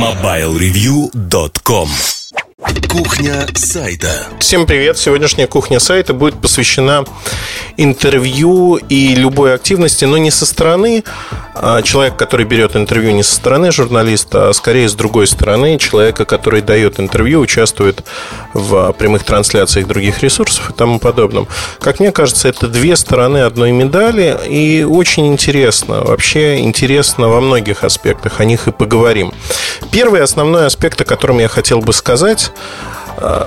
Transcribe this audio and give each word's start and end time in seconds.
MobileReview.com 0.00 2.15
Кухня 2.88 3.46
сайта. 3.54 4.26
Всем 4.38 4.66
привет! 4.66 4.98
Сегодняшняя 4.98 5.46
кухня 5.46 5.80
сайта 5.80 6.14
будет 6.14 6.40
посвящена 6.40 7.04
интервью 7.76 8.76
и 8.76 9.14
любой 9.14 9.54
активности, 9.54 10.04
но 10.04 10.16
не 10.16 10.30
со 10.30 10.46
стороны 10.46 11.04
а 11.58 11.80
человека, 11.80 12.16
который 12.16 12.44
берет 12.44 12.76
интервью 12.76 13.12
не 13.12 13.22
со 13.22 13.34
стороны 13.34 13.72
журналиста, 13.72 14.50
а 14.50 14.52
скорее 14.52 14.90
с 14.90 14.94
другой 14.94 15.26
стороны 15.26 15.78
человека, 15.78 16.26
который 16.26 16.60
дает 16.60 17.00
интервью, 17.00 17.40
участвует 17.40 18.04
в 18.52 18.92
прямых 18.92 19.24
трансляциях 19.24 19.86
других 19.86 20.22
ресурсов 20.22 20.68
и 20.68 20.72
тому 20.74 20.98
подобном. 20.98 21.48
Как 21.80 21.98
мне 21.98 22.12
кажется, 22.12 22.48
это 22.48 22.68
две 22.68 22.94
стороны 22.94 23.38
одной 23.38 23.72
медали, 23.72 24.38
и 24.46 24.84
очень 24.84 25.28
интересно. 25.28 26.02
Вообще 26.02 26.58
интересно 26.58 27.28
во 27.28 27.40
многих 27.40 27.84
аспектах, 27.84 28.40
о 28.40 28.44
них 28.44 28.68
и 28.68 28.72
поговорим. 28.72 29.32
Первый 29.90 30.20
основной 30.20 30.66
аспект, 30.66 31.00
о 31.00 31.04
котором 31.04 31.38
я 31.38 31.48
хотел 31.48 31.80
бы 31.80 31.94
сказать, 31.94 32.52
а, 32.52 32.85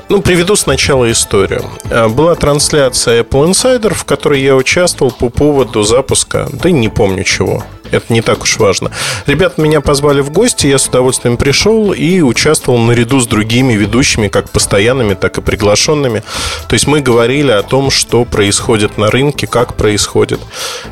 ну, 0.09 0.21
приведу 0.21 0.55
сначала 0.55 1.11
историю. 1.11 1.65
А, 1.89 2.09
была 2.09 2.35
трансляция 2.35 3.23
Apple 3.23 3.49
Insider, 3.49 3.93
в 3.93 4.05
которой 4.05 4.41
я 4.41 4.55
участвовал 4.55 5.11
по 5.11 5.29
поводу 5.29 5.83
запуска, 5.83 6.47
да 6.51 6.71
не 6.71 6.89
помню 6.89 7.23
чего. 7.23 7.63
Это 7.91 8.13
не 8.13 8.21
так 8.21 8.43
уж 8.43 8.57
важно. 8.57 8.91
Ребята 9.25 9.61
меня 9.61 9.81
позвали 9.81 10.21
в 10.21 10.31
гости, 10.31 10.67
я 10.67 10.77
с 10.77 10.87
удовольствием 10.87 11.37
пришел 11.37 11.91
и 11.91 12.21
участвовал 12.21 12.77
наряду 12.79 13.19
с 13.19 13.27
другими 13.27 13.73
ведущими, 13.73 14.27
как 14.27 14.49
постоянными, 14.49 15.15
так 15.15 15.37
и 15.37 15.41
приглашенными. 15.41 16.23
То 16.67 16.73
есть 16.73 16.87
мы 16.87 17.01
говорили 17.01 17.51
о 17.51 17.63
том, 17.63 17.89
что 17.89 18.25
происходит 18.25 18.97
на 18.97 19.09
рынке, 19.09 19.47
как 19.47 19.75
происходит 19.75 20.39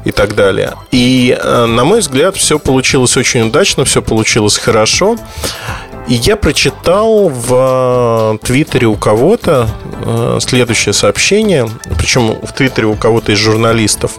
и 0.05 0.12
так 0.12 0.36
далее. 0.36 0.73
И, 0.91 1.38
а, 1.39 1.67
на 1.67 1.84
мой 1.84 2.00
взгляд, 2.00 2.36
все 2.36 2.58
получилось 2.58 3.16
очень 3.16 3.41
удачно, 3.41 3.86
все 3.86 4.02
получилось 4.02 4.58
хорошо. 4.58 5.17
И 6.07 6.13
я 6.13 6.38
прочитал 6.38 7.27
в 7.27 8.38
э, 8.41 8.45
Твиттере 8.45 8.88
у 8.88 8.95
кого-то 8.95 9.69
э, 10.05 10.39
следующее 10.41 10.94
сообщение, 10.94 11.69
причем 11.97 12.38
в 12.41 12.53
Твиттере 12.53 12.88
у 12.88 12.95
кого-то 12.95 13.33
из 13.33 13.38
журналистов. 13.38 14.14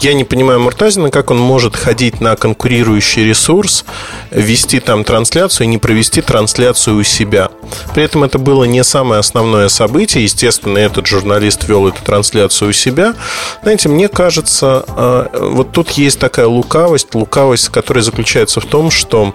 Я 0.00 0.14
не 0.14 0.24
понимаю 0.24 0.60
Муртазина, 0.60 1.10
как 1.10 1.30
он 1.30 1.38
может 1.38 1.74
ходить 1.74 2.20
на 2.20 2.36
конкурирующий 2.36 3.24
ресурс, 3.24 3.84
вести 4.30 4.78
там 4.78 5.02
трансляцию 5.02 5.64
и 5.64 5.68
не 5.68 5.78
провести 5.78 6.20
трансляцию 6.20 6.98
у 6.98 7.02
себя. 7.02 7.50
При 7.94 8.04
этом 8.04 8.22
это 8.22 8.38
было 8.38 8.64
не 8.64 8.84
самое 8.84 9.18
основное 9.18 9.68
событие. 9.68 10.22
Естественно, 10.22 10.78
этот 10.78 11.06
журналист 11.06 11.66
вел 11.66 11.88
эту 11.88 12.02
трансляцию 12.04 12.70
у 12.70 12.72
себя. 12.72 13.14
Знаете, 13.62 13.88
мне 13.88 14.08
кажется, 14.08 14.84
э, 14.86 15.26
вот 15.40 15.72
тут 15.72 15.90
есть 15.92 16.20
такая 16.20 16.46
лукавость, 16.46 17.14
лукавость, 17.14 17.70
которая 17.70 18.04
заключается 18.04 18.60
в 18.60 18.66
том, 18.66 18.90
что 18.90 19.34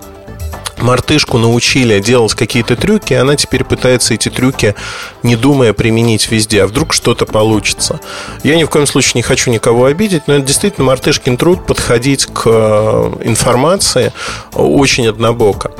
мартышку 0.82 1.38
научили 1.38 2.00
делать 2.00 2.34
какие-то 2.34 2.76
трюки, 2.76 3.14
она 3.14 3.36
теперь 3.36 3.64
пытается 3.64 4.14
эти 4.14 4.30
трюки, 4.30 4.76
не 5.23 5.36
думая, 5.36 5.73
применить 5.73 6.30
везде. 6.32 6.64
А 6.64 6.68
вдруг 6.68 6.94
что-то 6.94 7.26
получится? 7.26 8.00
Я 8.44 8.56
ни 8.56 8.64
в 8.64 8.70
коем 8.70 8.86
случае 8.86 9.14
не 9.16 9.22
хочу 9.22 9.52
никого 9.52 9.86
обидеть, 9.86 10.23
но 10.28 10.36
это 10.36 10.46
действительно 10.46 10.88
мартышкин 10.88 11.38
труд 11.38 11.66
подходить 11.66 12.26
к 12.26 12.44
э, 12.46 13.12
информации 13.23 14.14
очень 14.54 15.08
однобоко. 15.08 15.72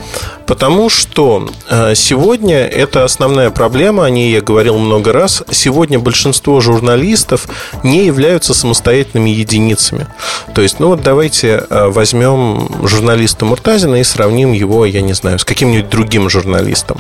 Потому 0.52 0.90
что 0.90 1.48
э, 1.70 1.96
сегодня 1.96 2.68
это 2.68 3.06
основная 3.06 3.52
проблема, 3.52 4.04
о 4.04 4.10
ней 4.10 4.34
я 4.34 4.42
говорил 4.42 4.78
много 4.78 5.14
раз. 5.14 5.44
Сегодня 5.50 5.98
большинство 5.98 6.60
журналистов 6.60 7.48
не 7.84 8.06
являются 8.06 8.54
самостоятельными 8.54 9.30
единицами. 9.30 10.08
То 10.54 10.62
есть, 10.62 10.82
ну 10.82 10.88
вот 10.90 11.04
давайте 11.04 11.64
э, 11.70 11.88
возьмем 11.88 12.70
журналиста 12.86 13.46
Муртазина 13.46 14.02
и 14.02 14.04
сравним 14.04 14.52
его, 14.52 14.86
я 14.86 15.00
не 15.00 15.14
знаю, 15.14 15.40
с 15.40 15.46
каким-нибудь 15.46 15.90
другим 15.90 16.30
журналистом. 16.30 17.00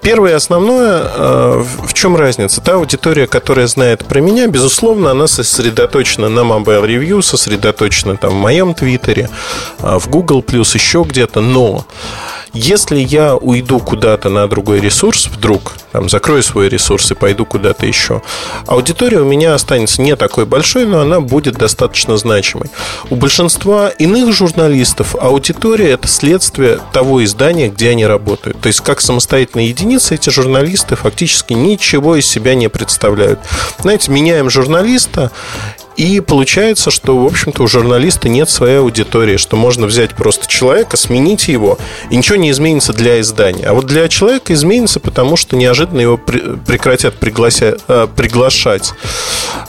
Первое 0.00 0.30
и 0.30 0.34
основное, 0.34 1.02
э, 1.14 1.64
в 1.88 1.92
чем 1.92 2.16
разница? 2.16 2.62
Та 2.62 2.76
аудитория, 2.76 3.26
которая 3.26 3.66
знает 3.66 4.06
про 4.06 4.20
меня, 4.20 4.46
безусловно, 4.46 5.10
она 5.10 5.26
сосредоточена 5.26 6.30
на 6.30 6.40
Mobile 6.40 6.86
Review, 6.86 7.20
сосредоточена 7.20 8.16
там 8.16 8.30
в 8.30 8.36
моем 8.36 8.72
Твиттере, 8.72 9.28
в 9.78 10.08
Google+, 10.08 10.42
еще 10.48 11.04
где-то, 11.06 11.42
но 11.42 11.84
если 12.56 12.98
я 12.98 13.36
уйду 13.36 13.78
куда-то 13.80 14.28
на 14.28 14.48
другой 14.48 14.80
ресурс, 14.80 15.26
вдруг 15.26 15.74
там, 15.92 16.08
закрою 16.08 16.42
свой 16.42 16.68
ресурс 16.68 17.10
и 17.10 17.14
пойду 17.14 17.44
куда-то 17.44 17.86
еще, 17.86 18.22
аудитория 18.66 19.20
у 19.20 19.24
меня 19.24 19.54
останется 19.54 20.00
не 20.00 20.16
такой 20.16 20.46
большой, 20.46 20.86
но 20.86 21.00
она 21.00 21.20
будет 21.20 21.56
достаточно 21.56 22.16
значимой. 22.16 22.70
У 23.10 23.16
большинства 23.16 23.88
иных 23.88 24.32
журналистов 24.32 25.14
аудитория– 25.16 25.90
это 25.92 26.08
следствие 26.08 26.80
того 26.92 27.22
издания, 27.24 27.68
где 27.68 27.90
они 27.90 28.06
работают. 28.06 28.60
То 28.60 28.68
есть, 28.68 28.80
как 28.80 29.00
самостоятельные 29.00 29.68
единицы, 29.68 30.14
эти 30.14 30.30
журналисты 30.30 30.96
фактически 30.96 31.52
ничего 31.52 32.16
из 32.16 32.26
себя 32.26 32.54
не 32.54 32.68
представляют. 32.68 33.38
Знаете, 33.78 34.10
меняем 34.10 34.48
журналиста, 34.50 35.30
и 35.96 36.20
получается, 36.20 36.90
что, 36.90 37.18
в 37.18 37.26
общем-то, 37.26 37.62
у 37.62 37.66
журналиста 37.66 38.28
нет 38.28 38.50
своей 38.50 38.78
аудитории, 38.78 39.36
что 39.36 39.56
можно 39.56 39.86
взять 39.86 40.14
просто 40.14 40.46
человека, 40.46 40.96
сменить 40.96 41.48
его, 41.48 41.78
и 42.10 42.16
ничего 42.16 42.36
не 42.36 42.50
изменится 42.50 42.92
для 42.92 43.20
издания. 43.20 43.66
А 43.66 43.72
вот 43.72 43.86
для 43.86 44.08
человека 44.08 44.52
изменится, 44.52 45.00
потому 45.00 45.36
что 45.36 45.56
неожиданно 45.56 46.00
его 46.00 46.16
прекратят 46.18 47.14
приглася... 47.14 47.76
Э, 47.88 48.06
приглашать 48.14 48.92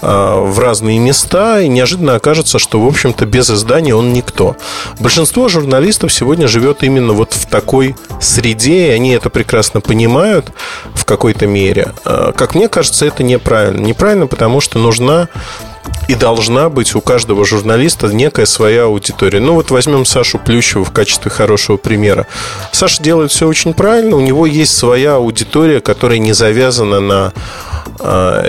э, 0.01 0.07
в 0.07 0.59
разные 0.59 0.99
места, 0.99 1.61
и 1.61 1.67
неожиданно 1.67 2.15
окажется, 2.15 2.59
что, 2.59 2.81
в 2.81 2.87
общем-то, 2.87 3.25
без 3.25 3.49
издания 3.49 3.95
он 3.95 4.13
никто. 4.13 4.57
Большинство 4.99 5.47
журналистов 5.47 6.11
сегодня 6.11 6.47
живет 6.47 6.83
именно 6.83 7.13
вот 7.13 7.33
в 7.33 7.45
такой 7.45 7.95
среде, 8.19 8.87
и 8.87 8.91
они 8.91 9.11
это 9.11 9.29
прекрасно 9.29 9.81
понимают 9.81 10.51
в 10.93 11.05
какой-то 11.05 11.47
мере. 11.47 11.93
Э, 12.05 12.33
как 12.35 12.53
мне 12.53 12.67
кажется, 12.67 13.05
это 13.05 13.23
неправильно. 13.23 13.79
Неправильно, 13.79 14.27
потому 14.27 14.59
что 14.59 14.77
нужна 14.79 15.29
и 16.07 16.15
должна 16.15 16.69
быть 16.69 16.95
у 16.95 17.01
каждого 17.01 17.45
журналиста 17.45 18.07
некая 18.07 18.45
своя 18.45 18.85
аудитория. 18.85 19.39
Ну 19.39 19.53
вот 19.53 19.71
возьмем 19.71 20.05
Сашу 20.05 20.39
Плющева 20.39 20.85
в 20.85 20.91
качестве 20.91 21.29
хорошего 21.29 21.77
примера. 21.77 22.27
Саша 22.71 23.03
делает 23.03 23.31
все 23.31 23.47
очень 23.47 23.73
правильно, 23.73 24.15
у 24.15 24.21
него 24.21 24.45
есть 24.45 24.75
своя 24.75 25.15
аудитория, 25.15 25.81
которая 25.81 26.19
не 26.19 26.33
завязана 26.33 26.99
на 26.99 27.33
а, 27.99 28.43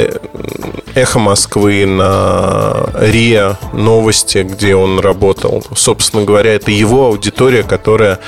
Эхо 0.94 1.18
Москвы, 1.18 1.86
на 1.86 2.90
РИА 2.94 3.58
Новости, 3.72 4.38
где 4.38 4.74
он 4.74 5.00
работал. 5.00 5.64
Собственно 5.74 6.24
говоря, 6.24 6.54
это 6.54 6.70
его 6.70 7.06
аудитория, 7.06 7.62
которая 7.62 8.18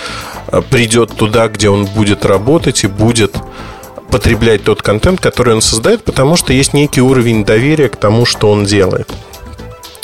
а, 0.49 0.63
придет 0.63 1.17
туда, 1.17 1.49
где 1.49 1.69
он 1.69 1.87
будет 1.87 2.25
работать 2.25 2.85
и 2.85 2.87
будет 2.87 3.37
потреблять 4.11 4.65
тот 4.65 4.83
контент, 4.83 5.21
который 5.21 5.55
он 5.55 5.63
создает, 5.63 6.05
потому 6.05 6.37
что 6.37 6.53
есть 6.53 6.75
некий 6.75 7.01
уровень 7.01 7.45
доверия 7.45 7.89
к 7.89 7.97
тому, 7.97 8.27
что 8.27 8.51
он 8.51 8.65
делает. 8.65 9.11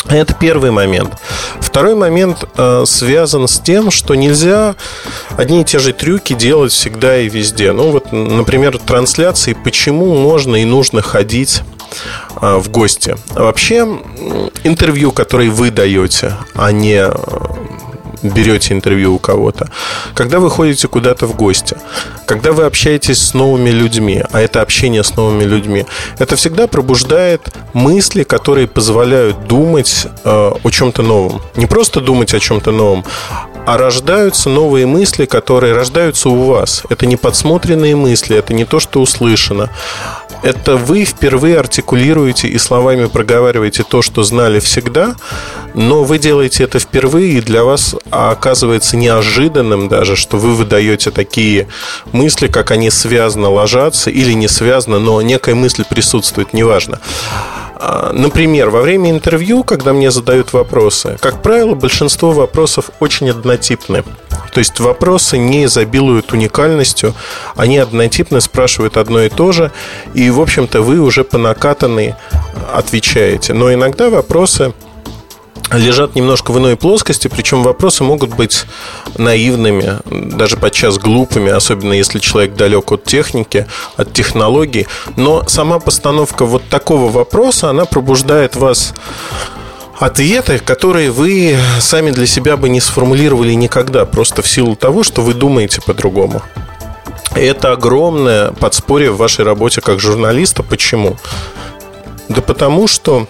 Это 0.09 0.35
первый 0.35 0.71
момент. 0.71 1.15
Второй 1.61 1.97
момент 1.97 2.45
э, 2.57 2.85
связан 2.87 3.49
с 3.49 3.59
тем, 3.59 3.91
что 3.91 4.15
нельзя 4.15 4.77
одни 5.37 5.63
и 5.63 5.65
те 5.65 5.81
же 5.81 5.93
трюки 5.93 6.33
делать 6.33 6.73
всегда 6.73 7.19
и 7.19 7.29
везде. 7.29 7.73
Ну 7.73 7.91
вот, 7.91 8.13
например, 8.13 8.79
трансляции, 8.79 9.57
почему 9.65 10.17
можно 10.17 10.57
и 10.57 10.65
нужно 10.65 11.03
ходить 11.03 11.63
э, 12.41 12.57
в 12.57 12.71
гости. 12.71 13.17
Вообще, 13.31 13.81
интервью, 14.63 15.11
которые 15.11 15.51
вы 15.51 15.71
даете, 15.73 16.35
а 16.55 16.71
не 16.71 16.99
э, 16.99 17.13
берете 18.31 18.75
интервью 18.75 19.15
у 19.15 19.19
кого-то, 19.19 19.71
когда 20.15 20.39
вы 20.39 20.51
ходите 20.51 20.89
куда-то 20.89 21.27
в 21.27 21.37
гости, 21.37 21.77
когда 22.27 22.53
вы 22.53 22.65
общаетесь 22.65 23.19
с 23.19 23.35
новыми 23.35 23.71
людьми, 23.71 24.23
а 24.33 24.41
это 24.41 24.63
общение 24.63 25.03
с 25.03 25.17
новыми 25.17 25.45
людьми, 25.45 25.87
это 26.19 26.37
всегда 26.37 26.67
пробуждает 26.67 27.55
мысли, 27.73 28.23
которые 28.23 28.67
позволяют 28.67 29.47
думать 29.47 30.07
э, 30.25 30.53
о 30.63 30.71
чем-то 30.71 31.03
новом. 31.03 31.43
Не 31.57 31.67
просто 31.67 32.01
думать 32.01 32.35
о 32.35 32.41
чем-то 32.41 32.71
новом, 32.73 33.05
а 33.67 33.77
рождаются 33.79 34.49
новые 34.49 34.87
мысли, 34.87 35.27
которые 35.27 35.75
рождаются 35.75 36.29
у 36.29 36.45
вас. 36.45 36.85
Это 36.89 37.05
не 37.07 37.17
подсмотренные 37.17 37.97
мысли, 37.97 38.37
это 38.37 38.55
не 38.55 38.65
то, 38.65 38.79
что 38.79 39.01
услышано, 39.01 39.71
это 40.43 40.77
вы 40.77 41.05
впервые 41.05 41.59
артикулируете 41.59 42.49
и 42.49 42.59
словами 42.59 43.07
проговариваете 43.07 43.83
то, 43.83 44.03
что 44.03 44.23
знали 44.23 44.61
всегда, 44.61 45.17
но 45.75 46.05
вы 46.05 46.19
делаете 46.19 46.65
это 46.65 46.79
впервые, 46.79 47.35
и 47.35 47.41
для 47.41 47.65
вас 47.65 47.95
оказывается 48.11 48.97
неожиданным 48.97 49.89
даже, 49.89 50.17
что 50.17 50.37
вы 50.37 50.55
выдаете 50.55 51.11
такие 51.11 51.69
мысли, 52.13 52.47
как 52.47 52.71
они 52.71 52.91
связано 52.91 53.51
ложатся 53.51 54.11
или 54.11 54.33
не 54.33 54.49
связано, 54.49 54.99
но 54.99 55.21
некая 55.23 55.55
мысль 55.55 55.85
присутствует, 55.89 56.53
неважно. 56.53 57.01
А, 57.79 58.13
например, 58.13 58.71
во 58.71 58.81
время 58.81 59.11
интервью, 59.11 59.63
когда 59.63 59.93
мне 59.93 60.11
задают 60.11 60.53
вопросы, 60.53 61.19
как 61.21 61.43
правило, 61.43 61.75
большинство 61.75 62.33
вопросов 62.33 62.91
очень 63.01 63.31
однотипны. 63.31 64.03
То 64.57 64.61
есть 64.61 64.81
вопросы 64.81 65.37
не 65.37 65.67
изобилуют 65.67 66.33
уникальностью, 66.33 67.13
они 67.57 67.77
однотипно 67.77 68.41
спрашивают 68.41 68.97
одно 68.97 69.21
и 69.21 69.29
то 69.29 69.53
же, 69.53 69.71
и, 70.15 70.31
в 70.31 70.41
общем-то, 70.41 70.81
вы 70.81 70.99
уже 70.99 71.25
по 71.25 71.37
накатанной 71.37 72.15
отвечаете. 72.73 73.53
Но 73.53 73.71
иногда 73.71 74.09
вопросы 74.09 74.73
лежат 75.71 76.15
немножко 76.15 76.53
в 76.53 76.59
иной 76.59 76.79
плоскости, 76.79 77.29
причем 77.29 77.65
вопросы 77.65 78.03
могут 78.03 78.31
быть 78.31 78.65
наивными, 79.19 79.99
даже 80.07 80.57
подчас 80.57 80.97
глупыми, 80.97 81.51
особенно 81.51 81.93
если 81.93 82.19
человек 82.19 82.55
далек 82.55 82.91
от 82.91 83.05
техники, 83.05 83.67
от 83.99 84.15
технологий. 84.15 84.87
Но 85.17 85.45
сама 85.49 85.81
постановка 85.81 86.47
вот 86.47 86.67
такого 86.71 87.13
вопроса, 87.13 87.69
она 87.69 87.85
пробуждает 87.85 88.57
вас 88.57 88.95
ответы, 89.99 90.59
которые 90.59 91.11
вы 91.11 91.57
сами 91.81 92.11
для 92.11 92.27
себя 92.27 92.57
бы 92.57 92.69
не 92.69 92.81
сформулировали 92.81 93.53
никогда, 93.53 94.05
просто 94.05 94.43
в 94.43 94.49
силу 94.49 94.77
того, 94.77 95.03
что 95.03 95.23
вы 95.23 95.35
думаете 95.35 95.81
по-другому. 95.81 96.43
Это 97.35 97.73
огромное 97.73 98.53
подспорье 98.53 99.11
в 99.11 99.19
вашей 99.19 99.45
работе 99.45 99.81
как 99.81 100.01
журналиста. 100.01 100.63
Почему? 100.63 101.17
Да 102.29 102.41
потому 102.41 102.87
что 102.89 103.27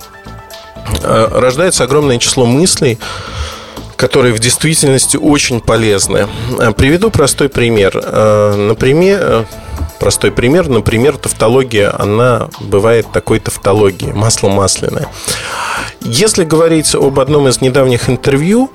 Э, 1.03 1.29
рождается 1.33 1.85
огромное 1.85 2.19
число 2.19 2.47
мыслей, 2.47 2.99
которые 3.97 4.35
в 4.35 4.39
действительности 4.39 5.17
очень 5.17 5.61
полезны. 5.61 6.29
Э, 6.59 6.73
приведу 6.73 7.11
простой 7.11 7.49
пример. 7.49 8.01
Э, 8.03 8.55
например, 8.57 9.47
простой 9.98 10.31
пример, 10.31 10.69
например, 10.69 11.16
тавтология, 11.16 11.94
она 11.98 12.48
бывает 12.60 13.06
такой 13.12 13.40
тавтологии, 13.40 14.12
масло 14.12 14.48
масляное. 14.48 15.08
Если 16.00 16.44
говорить 16.44 16.94
об 16.94 17.19
одном 17.19 17.48
из 17.48 17.60
недавних 17.60 18.08
интервью, 18.08 18.70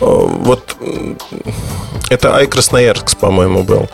вот 0.00 0.76
это 2.10 2.34
Ай 2.34 2.46
Красноярск, 2.46 3.16
по-моему, 3.16 3.62
был. 3.62 3.88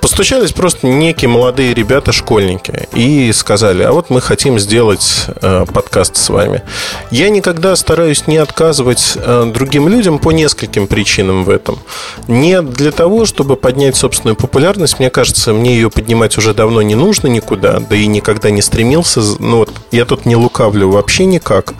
Постучались 0.00 0.52
просто 0.52 0.86
некие 0.86 1.28
молодые 1.28 1.74
ребята-школьники 1.74 2.88
и 2.94 3.32
сказали, 3.32 3.82
а 3.82 3.92
вот 3.92 4.10
мы 4.10 4.20
хотим 4.20 4.60
сделать 4.60 5.26
э, 5.42 5.66
подкаст 5.72 6.16
с 6.16 6.28
вами. 6.28 6.62
Я 7.10 7.30
никогда 7.30 7.74
стараюсь 7.74 8.26
не 8.28 8.36
отказывать 8.36 9.14
э, 9.16 9.50
другим 9.52 9.88
людям 9.88 10.20
по 10.20 10.30
нескольким 10.30 10.86
причинам 10.86 11.44
в 11.44 11.50
этом. 11.50 11.80
Не 12.28 12.62
для 12.62 12.92
того, 12.92 13.26
чтобы 13.26 13.56
поднять 13.56 13.96
собственную 13.96 14.36
популярность, 14.36 15.00
мне 15.00 15.10
кажется, 15.10 15.52
мне 15.52 15.74
ее 15.74 15.90
поднимать 15.90 16.38
уже 16.38 16.54
давно 16.54 16.80
не 16.80 16.94
нужно 16.94 17.26
никуда, 17.26 17.80
да 17.80 17.96
и 17.96 18.06
никогда 18.06 18.50
не 18.50 18.62
стремился. 18.62 19.20
Ну 19.40 19.58
вот 19.58 19.70
я 19.90 20.04
тут 20.04 20.26
не 20.26 20.36
лукавлю 20.36 20.90
вообще 20.90 21.26
никак. 21.26 21.74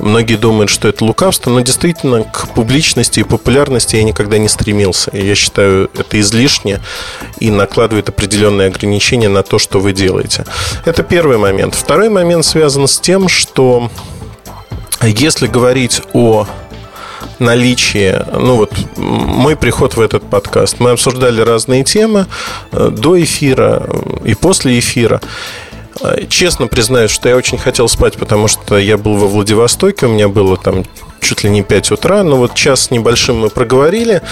Многие 0.00 0.36
думают, 0.36 0.70
что 0.70 0.88
это 0.88 1.04
лукавство, 1.04 1.50
но 1.50 1.60
действительно 1.60 2.24
к 2.24 2.48
публичности 2.48 3.20
и 3.20 3.22
популярности 3.22 3.96
я 3.96 4.02
никогда 4.02 4.38
не 4.38 4.48
стремился. 4.48 5.10
Я 5.12 5.34
считаю, 5.34 5.90
это 5.96 6.20
излишне 6.20 6.80
и 7.38 7.50
накладывает 7.50 8.08
определенные 8.08 8.68
ограничения 8.68 9.28
на 9.28 9.42
то, 9.42 9.58
что 9.58 9.80
вы 9.80 9.92
делаете. 9.92 10.44
Это 10.84 11.02
первый 11.02 11.38
момент. 11.38 11.74
Второй 11.74 12.08
момент 12.08 12.44
связан 12.44 12.88
с 12.88 12.98
тем, 12.98 13.28
что 13.28 13.90
если 15.02 15.46
говорить 15.46 16.02
о 16.12 16.46
наличии, 17.38 18.16
ну 18.32 18.56
вот 18.56 18.72
мой 18.96 19.56
приход 19.56 19.96
в 19.96 20.00
этот 20.00 20.28
подкаст, 20.28 20.76
мы 20.78 20.90
обсуждали 20.90 21.40
разные 21.40 21.84
темы 21.84 22.26
э, 22.72 22.90
до 22.90 23.20
эфира 23.20 23.88
и 24.24 24.34
после 24.34 24.78
эфира. 24.78 25.20
Честно 26.28 26.66
признаюсь, 26.66 27.10
что 27.10 27.28
я 27.28 27.36
очень 27.36 27.58
хотел 27.58 27.88
спать, 27.88 28.16
потому 28.16 28.48
что 28.48 28.78
я 28.78 28.96
был 28.96 29.16
во 29.16 29.26
Владивостоке, 29.26 30.06
у 30.06 30.10
меня 30.10 30.28
было 30.28 30.56
там 30.56 30.84
чуть 31.20 31.44
ли 31.44 31.50
не 31.50 31.62
5 31.62 31.90
утра, 31.92 32.22
но 32.22 32.36
вот 32.36 32.54
час 32.54 32.90
небольшим 32.90 33.40
мы 33.40 33.50
проговорили, 33.50 34.22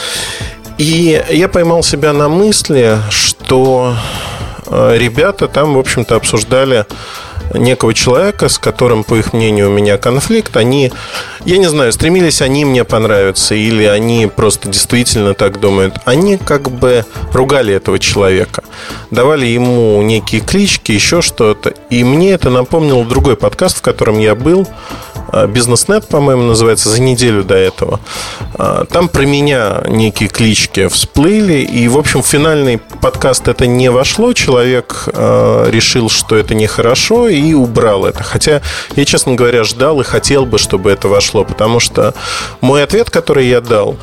и 0.79 1.23
я 1.29 1.49
поймал 1.49 1.83
себя 1.83 2.13
на 2.13 2.29
мысли, 2.29 2.99
что 3.11 3.95
э, 4.67 4.97
ребята 4.97 5.49
там, 5.49 5.75
в 5.75 5.79
общем-то, 5.79 6.17
обсуждали 6.17 6.87
некого 7.55 7.95
человека, 7.95 8.49
с 8.49 8.59
которым, 8.59 9.05
по 9.05 9.15
их 9.15 9.33
мнению, 9.33 9.69
у 9.69 9.73
меня 9.73 9.99
конфликт, 9.99 10.57
они, 10.57 10.93
я 11.45 11.59
не 11.59 11.67
знаю, 11.67 11.93
стремились 11.93 12.43
они 12.43 12.65
мне 12.65 12.85
понравиться 12.85 13.55
или 13.55 13.85
они 13.85 14.27
просто 14.35 14.69
действительно 14.69 15.35
так 15.35 15.61
думают. 15.61 15.97
Они 16.05 16.37
как 16.37 16.71
бы 16.71 17.05
ругали 17.33 17.75
этого 17.75 17.99
человека, 17.99 18.63
давали 19.11 19.47
ему 19.47 20.01
некие 20.03 20.41
клички, 20.41 20.93
еще 20.93 21.23
что-то. 21.23 21.75
И 21.91 22.05
мне 22.05 22.33
это 22.33 22.51
напомнило 22.51 23.05
другой 23.05 23.37
подкаст, 23.37 23.79
в 23.79 23.83
котором 23.83 24.19
я 24.19 24.35
был, 24.35 24.67
Бизнес.нет, 25.49 26.09
по-моему, 26.09 26.43
называется, 26.43 26.89
за 26.89 27.01
неделю 27.01 27.45
до 27.45 27.55
этого. 27.55 28.01
А, 28.55 28.85
там 28.87 29.09
про 29.09 29.23
меня 29.23 29.83
некие 29.87 30.29
клички 30.29 30.89
всплыли, 30.89 31.61
и, 31.61 31.87
в 31.89 31.99
общем, 31.99 32.23
финальный 32.23 32.79
подкаст 32.79 33.49
это 33.49 33.67
не 33.67 33.91
вошло. 33.91 34.33
Человек 34.33 35.05
а, 35.13 35.69
решил, 35.71 36.09
что 36.09 36.37
это 36.37 36.55
нехорошо, 36.55 37.29
и 37.29 37.53
убрал 37.53 38.07
это. 38.07 38.23
Хотя 38.23 38.63
я, 38.97 39.05
честно 39.05 39.35
говоря, 39.35 39.65
ждал 39.65 40.01
и 40.01 40.05
хотел 40.05 40.47
бы, 40.47 40.59
чтобы 40.59 40.91
это 40.91 41.09
вошло, 41.09 41.45
потому 41.45 41.79
что 41.79 42.15
мой 42.61 42.83
ответ, 42.83 43.11
который 43.11 43.47
я 43.49 43.61
дал, 43.61 43.97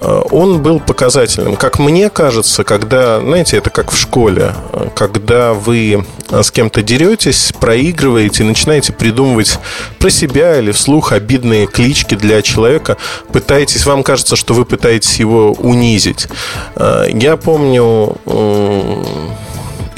он 0.00 0.62
был 0.62 0.80
показательным. 0.80 1.56
Как 1.56 1.78
мне 1.78 2.10
кажется, 2.10 2.64
когда, 2.64 3.20
знаете, 3.20 3.58
это 3.58 3.70
как 3.70 3.92
в 3.92 3.98
школе, 3.98 4.54
когда 4.94 5.52
вы 5.52 6.04
с 6.30 6.50
кем-то 6.50 6.82
деретесь, 6.82 7.52
проигрываете, 7.58 8.44
начинаете 8.44 8.92
придумывать 8.92 9.58
про 9.98 10.10
себя 10.10 10.55
или 10.58 10.72
вслух 10.72 11.12
обидные 11.12 11.66
клички 11.66 12.14
для 12.14 12.42
человека, 12.42 12.96
пытаетесь, 13.32 13.86
вам 13.86 14.02
кажется, 14.02 14.36
что 14.36 14.54
вы 14.54 14.64
пытаетесь 14.64 15.16
его 15.16 15.52
унизить. 15.52 16.28
Э, 16.76 17.06
я 17.12 17.36
помню 17.36 18.16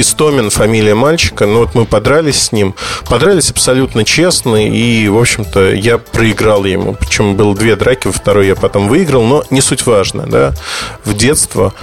Истомин, 0.00 0.50
фамилия 0.50 0.94
мальчика. 0.94 1.44
Ну, 1.46 1.58
вот 1.58 1.74
мы 1.74 1.84
подрались 1.84 2.40
с 2.40 2.52
ним. 2.52 2.76
Подрались 3.08 3.50
абсолютно 3.50 4.04
честно. 4.04 4.64
И, 4.64 5.08
в 5.08 5.18
общем-то, 5.18 5.72
я 5.72 5.98
проиграл 5.98 6.64
ему. 6.64 6.94
Причем 6.94 7.34
было 7.34 7.52
две 7.52 7.74
драки, 7.74 8.06
во 8.06 8.12
второй 8.12 8.46
я 8.46 8.54
потом 8.54 8.86
выиграл. 8.86 9.24
Но 9.24 9.44
не 9.50 9.60
суть 9.60 9.84
важно, 9.86 10.24
да. 10.28 10.54
В 11.04 11.14
детство 11.14 11.74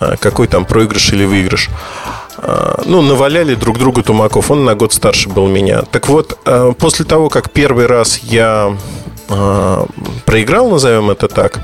э, 0.00 0.16
какой 0.20 0.48
там 0.48 0.66
проигрыш 0.66 1.14
или 1.14 1.24
выигрыш. 1.24 1.70
Э, 2.38 2.82
ну, 2.84 3.02
наваляли 3.02 3.54
друг 3.54 3.78
другу 3.78 4.02
тумаков. 4.02 4.50
Он 4.50 4.64
на 4.64 4.74
год 4.74 4.92
старше 4.92 5.28
был 5.28 5.48
меня. 5.48 5.82
Так 5.82 6.08
вот, 6.08 6.38
э, 6.44 6.72
после 6.78 7.04
того, 7.04 7.28
как 7.28 7.50
первый 7.50 7.86
раз 7.86 8.18
я 8.18 8.76
проиграл, 10.24 10.70
назовем 10.70 11.10
это 11.10 11.28
так, 11.28 11.60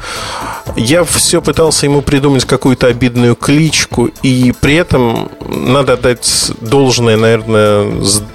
я 0.76 1.05
все 1.05 1.41
пытался 1.41 1.87
ему 1.87 2.03
придумать 2.03 2.44
какую-то 2.44 2.87
обидную 2.87 3.35
кличку, 3.35 4.11
и 4.23 4.53
при 4.61 4.75
этом 4.75 5.31
надо 5.49 5.97
дать 5.97 6.53
должное, 6.61 7.17
наверное, 7.17 7.91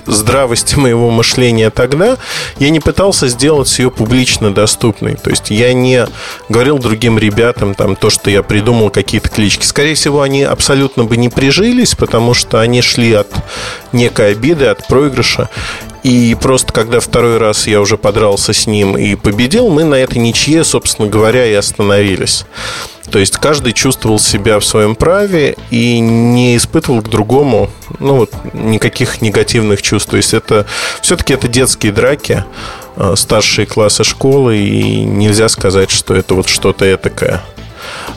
здравости 0.05 0.75
моего 0.75 1.09
мышления 1.09 1.69
тогда. 1.69 2.17
Я 2.59 2.69
не 2.69 2.79
пытался 2.79 3.27
сделать 3.27 3.77
ее 3.79 3.91
публично 3.91 4.53
доступной. 4.53 5.15
То 5.15 5.29
есть 5.29 5.51
я 5.51 5.73
не 5.73 6.07
говорил 6.49 6.79
другим 6.79 7.17
ребятам 7.17 7.75
там 7.75 7.95
то, 7.95 8.09
что 8.09 8.29
я 8.29 8.43
придумал 8.43 8.89
какие-то 8.89 9.29
клички. 9.29 9.65
Скорее 9.65 9.95
всего, 9.95 10.21
они 10.21 10.43
абсолютно 10.43 11.03
бы 11.03 11.17
не 11.17 11.29
прижились, 11.29 11.95
потому 11.95 12.33
что 12.33 12.59
они 12.59 12.81
шли 12.81 13.13
от 13.13 13.31
некой 13.91 14.31
обиды, 14.31 14.65
от 14.65 14.87
проигрыша. 14.87 15.49
И 16.03 16.35
просто 16.39 16.73
когда 16.73 16.99
второй 16.99 17.37
раз 17.37 17.65
я 17.65 17.79
уже 17.79 17.97
подрался 17.97 18.53
с 18.53 18.67
ним 18.67 18.97
и 18.97 19.15
победил, 19.15 19.69
мы 19.69 19.85
на 19.85 19.95
этой 19.95 20.17
ничье, 20.17 20.63
собственно 20.65 21.07
говоря, 21.07 21.45
и 21.45 21.53
остановились. 21.53 22.45
То 23.09 23.19
есть 23.19 23.37
каждый 23.37 23.73
чувствовал 23.73 24.19
себя 24.19 24.59
в 24.59 24.65
своем 24.65 24.95
праве 24.95 25.55
и 25.69 25.99
не 25.99 26.57
испытывал 26.57 27.01
к 27.01 27.09
другому 27.09 27.69
ну, 27.99 28.15
вот, 28.15 28.31
никаких 28.53 29.21
негативных 29.21 29.81
чувств. 29.81 30.09
То 30.09 30.17
есть 30.17 30.33
это 30.33 30.65
все-таки 31.01 31.33
это 31.33 31.47
детские 31.47 31.91
драки, 31.91 32.43
э, 32.95 33.13
старшие 33.15 33.65
классы 33.65 34.03
школы, 34.03 34.57
и 34.57 35.03
нельзя 35.03 35.47
сказать, 35.47 35.91
что 35.91 36.15
это 36.15 36.33
вот 36.33 36.47
что-то 36.47 36.91
этакое 36.91 37.41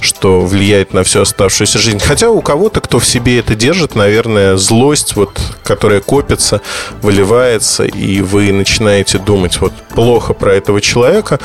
что 0.07 0.41
влияет 0.41 0.95
на 0.95 1.05
всю 1.05 1.21
оставшуюся 1.21 1.79
жизнь. 1.79 1.99
Хотя 1.99 2.31
у 2.31 2.41
кого-то, 2.41 2.81
кто 2.81 2.99
в 2.99 3.07
себе 3.07 3.39
это 3.39 3.55
держит, 3.55 3.95
наверное, 3.95 4.57
злость, 4.57 5.17
вот, 5.17 5.39
которая 5.63 6.01
копится, 6.01 6.61
выливается, 7.03 7.85
и 7.85 8.23
вы 8.23 8.53
начинаете 8.53 9.19
думать 9.19 9.61
вот 9.61 9.73
плохо 9.95 10.33
про 10.33 10.55
этого 10.55 10.81
человека. 10.81 11.39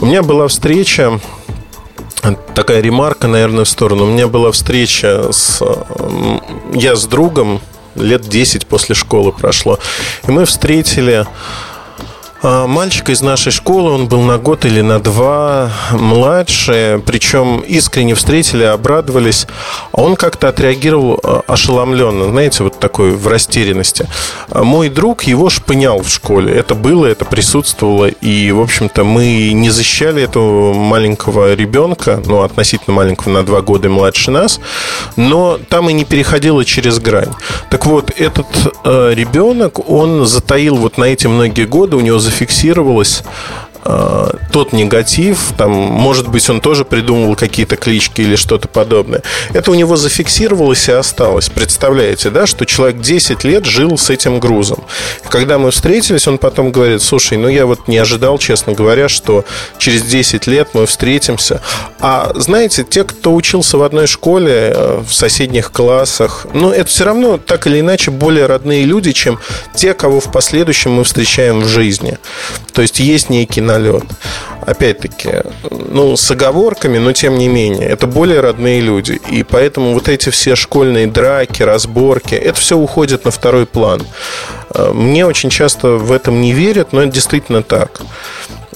У 0.00 0.06
меня 0.06 0.22
была 0.22 0.48
встреча 0.48 1.20
такая 2.54 2.80
ремарка, 2.80 3.26
наверное, 3.26 3.64
в 3.64 3.68
сторону. 3.68 4.04
У 4.04 4.08
меня 4.08 4.28
была 4.28 4.50
встреча 4.52 5.30
с... 5.30 5.62
Я 6.72 6.96
с 6.96 7.06
другом, 7.06 7.60
лет 7.94 8.22
10 8.22 8.66
после 8.66 8.94
школы 8.94 9.32
прошло. 9.32 9.78
И 10.26 10.30
мы 10.30 10.44
встретили 10.44 11.26
а, 12.46 12.66
мальчика 12.66 13.12
из 13.12 13.22
нашей 13.22 13.50
школы, 13.52 13.90
он 13.90 14.06
был 14.06 14.20
на 14.20 14.36
год 14.36 14.66
или 14.66 14.82
на 14.82 15.00
два 15.00 15.72
младше, 15.92 17.00
причем 17.06 17.60
искренне 17.60 18.14
встретили, 18.14 18.64
обрадовались. 18.64 19.46
А 19.92 20.02
он 20.02 20.14
как-то 20.14 20.48
отреагировал 20.48 21.18
а, 21.22 21.42
ошеломленно, 21.48 22.28
знаете, 22.28 22.62
вот 22.64 22.78
такой 22.78 23.12
в 23.12 23.26
растерянности. 23.28 24.06
Мой 24.52 24.90
друг 24.90 25.22
его 25.22 25.48
шпынял 25.48 26.02
в 26.02 26.08
школе. 26.10 26.54
Это 26.54 26.74
было, 26.74 27.06
это 27.06 27.24
присутствовало. 27.24 28.08
И, 28.08 28.52
в 28.52 28.60
общем-то, 28.60 29.04
мы 29.04 29.52
не 29.52 29.70
защищали 29.70 30.22
этого 30.22 30.74
маленького 30.74 31.54
ребенка, 31.54 32.22
ну, 32.26 32.42
относительно 32.42 32.94
маленького, 32.94 33.32
на 33.32 33.42
два 33.42 33.62
года 33.62 33.88
младше 33.88 34.30
нас, 34.30 34.60
но 35.16 35.58
там 35.70 35.88
и 35.88 35.94
не 35.94 36.04
переходило 36.04 36.62
через 36.64 36.98
грань. 36.98 37.32
Так 37.70 37.86
вот, 37.86 38.10
этот 38.18 38.46
э, 38.84 39.14
ребенок, 39.14 39.88
он 39.88 40.26
затаил 40.26 40.76
вот 40.76 40.98
на 40.98 41.04
эти 41.04 41.26
многие 41.26 41.64
годы, 41.64 41.96
у 41.96 42.00
него 42.00 42.18
зафиксировалось 42.34 43.22
э, 43.84 44.30
тот 44.52 44.72
негатив, 44.72 45.52
там, 45.56 45.70
может 45.70 46.28
быть, 46.28 46.48
он 46.48 46.60
тоже 46.60 46.84
придумывал 46.84 47.36
какие-то 47.36 47.76
клички 47.76 48.20
или 48.20 48.36
что-то 48.36 48.68
подобное. 48.68 49.22
Это 49.52 49.70
у 49.70 49.74
него 49.74 49.96
зафиксировалось 49.96 50.88
и 50.88 50.92
осталось. 50.92 51.48
Представляете, 51.48 52.30
да, 52.30 52.46
что 52.46 52.64
человек 52.64 53.00
10 53.00 53.44
лет 53.44 53.64
жил 53.64 53.98
с 53.98 54.10
этим 54.10 54.40
грузом. 54.40 54.84
когда 55.28 55.58
мы 55.58 55.70
встретились, 55.70 56.28
он 56.28 56.38
потом 56.38 56.70
говорит, 56.70 57.02
слушай, 57.02 57.36
ну 57.36 57.48
я 57.48 57.66
вот 57.66 57.88
не 57.88 57.98
ожидал, 57.98 58.38
честно 58.38 58.72
говоря, 58.72 59.08
что 59.08 59.44
через 59.78 60.02
10 60.02 60.46
лет 60.46 60.68
мы 60.72 60.86
встретимся. 60.86 61.60
А 62.00 62.32
знаете, 62.34 62.84
те, 62.84 63.04
кто 63.04 63.34
учился 63.34 63.78
в 63.78 63.82
одной 63.82 64.06
школе, 64.06 64.72
э, 64.74 65.02
в 65.06 65.12
соседних 65.12 65.72
классах, 65.72 66.46
ну, 66.52 66.70
это 66.70 66.88
все 66.88 67.04
равно 67.04 67.38
так 67.38 67.66
или 67.66 67.80
иначе 67.80 68.10
более 68.10 68.46
родные 68.46 68.84
люди, 68.84 69.12
чем 69.12 69.38
те, 69.74 69.94
кого 69.94 70.20
в 70.20 70.30
последующем 70.30 70.92
мы 70.92 71.04
встречаем 71.04 71.60
в 71.60 71.68
жизни. 71.68 72.18
То 72.72 72.82
есть 72.82 73.00
есть 73.00 73.30
некий 73.30 73.60
налет. 73.74 74.04
Опять-таки, 74.66 75.42
ну, 75.70 76.16
с 76.16 76.30
оговорками, 76.30 76.98
но 76.98 77.12
тем 77.12 77.36
не 77.36 77.48
менее, 77.48 77.86
это 77.88 78.06
более 78.06 78.40
родные 78.40 78.80
люди. 78.80 79.20
И 79.30 79.42
поэтому 79.42 79.92
вот 79.92 80.08
эти 80.08 80.30
все 80.30 80.56
школьные 80.56 81.06
драки, 81.06 81.62
разборки, 81.62 82.34
это 82.34 82.58
все 82.58 82.76
уходит 82.76 83.24
на 83.24 83.30
второй 83.30 83.66
план. 83.66 84.02
Мне 84.92 85.26
очень 85.26 85.50
часто 85.50 85.88
в 85.88 86.12
этом 86.12 86.40
не 86.40 86.52
верят, 86.52 86.92
но 86.92 87.02
это 87.02 87.12
действительно 87.12 87.62
так. 87.62 88.00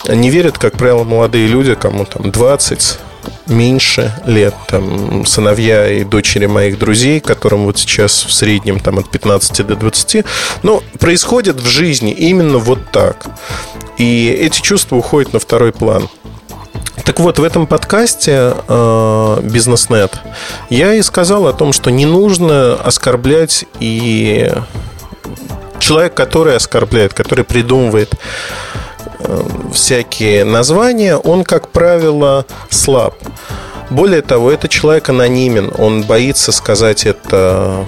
Не 0.09 0.31
верят, 0.31 0.59
как 0.59 0.77
правило, 0.77 1.05
молодые 1.05 1.47
люди, 1.49 1.75
кому 1.75 2.05
там 2.05 2.31
20, 2.31 2.99
меньше 3.47 4.15
лет, 4.27 4.55
там, 4.69 5.25
сыновья 5.27 5.91
и 5.91 6.05
дочери 6.05 6.47
моих 6.47 6.79
друзей, 6.79 7.21
которым 7.21 7.65
вот 7.65 7.79
сейчас 7.79 8.25
в 8.25 8.33
среднем 8.33 8.81
там 8.81 8.99
от 8.99 9.11
15 9.11 9.67
до 9.67 9.77
20, 9.77 10.25
но 10.63 10.83
происходит 10.99 11.61
в 11.61 11.67
жизни 11.67 12.13
именно 12.13 12.59
вот 12.59 12.91
так. 12.93 13.27
И 13.97 14.29
эти 14.29 14.61
чувства 14.61 14.97
уходят 14.97 15.33
на 15.33 15.39
второй 15.39 15.73
план. 15.73 16.09
Так 17.05 17.21
вот, 17.21 17.39
в 17.39 17.43
этом 17.43 17.67
подкасте 17.67 18.55
э, 18.69 19.41
Бизнеснет 19.43 20.21
я 20.69 20.95
и 20.95 21.03
сказал 21.03 21.47
о 21.47 21.53
том, 21.53 21.73
что 21.73 21.91
не 21.91 22.05
нужно 22.05 22.75
оскорблять 22.75 23.65
и 23.81 24.53
человек, 25.79 26.15
который 26.15 26.57
оскорбляет, 26.57 27.15
который 27.15 27.45
придумывает 27.45 28.13
всякие 29.73 30.45
названия, 30.45 31.17
он, 31.17 31.45
как 31.45 31.69
правило, 31.69 32.47
слаб. 32.71 33.15
Более 33.91 34.23
того, 34.23 34.51
этот 34.51 34.71
человек 34.71 35.09
анонимен, 35.09 35.73
он 35.79 36.03
боится 36.03 36.53
сказать 36.53 37.07
это 37.07 37.87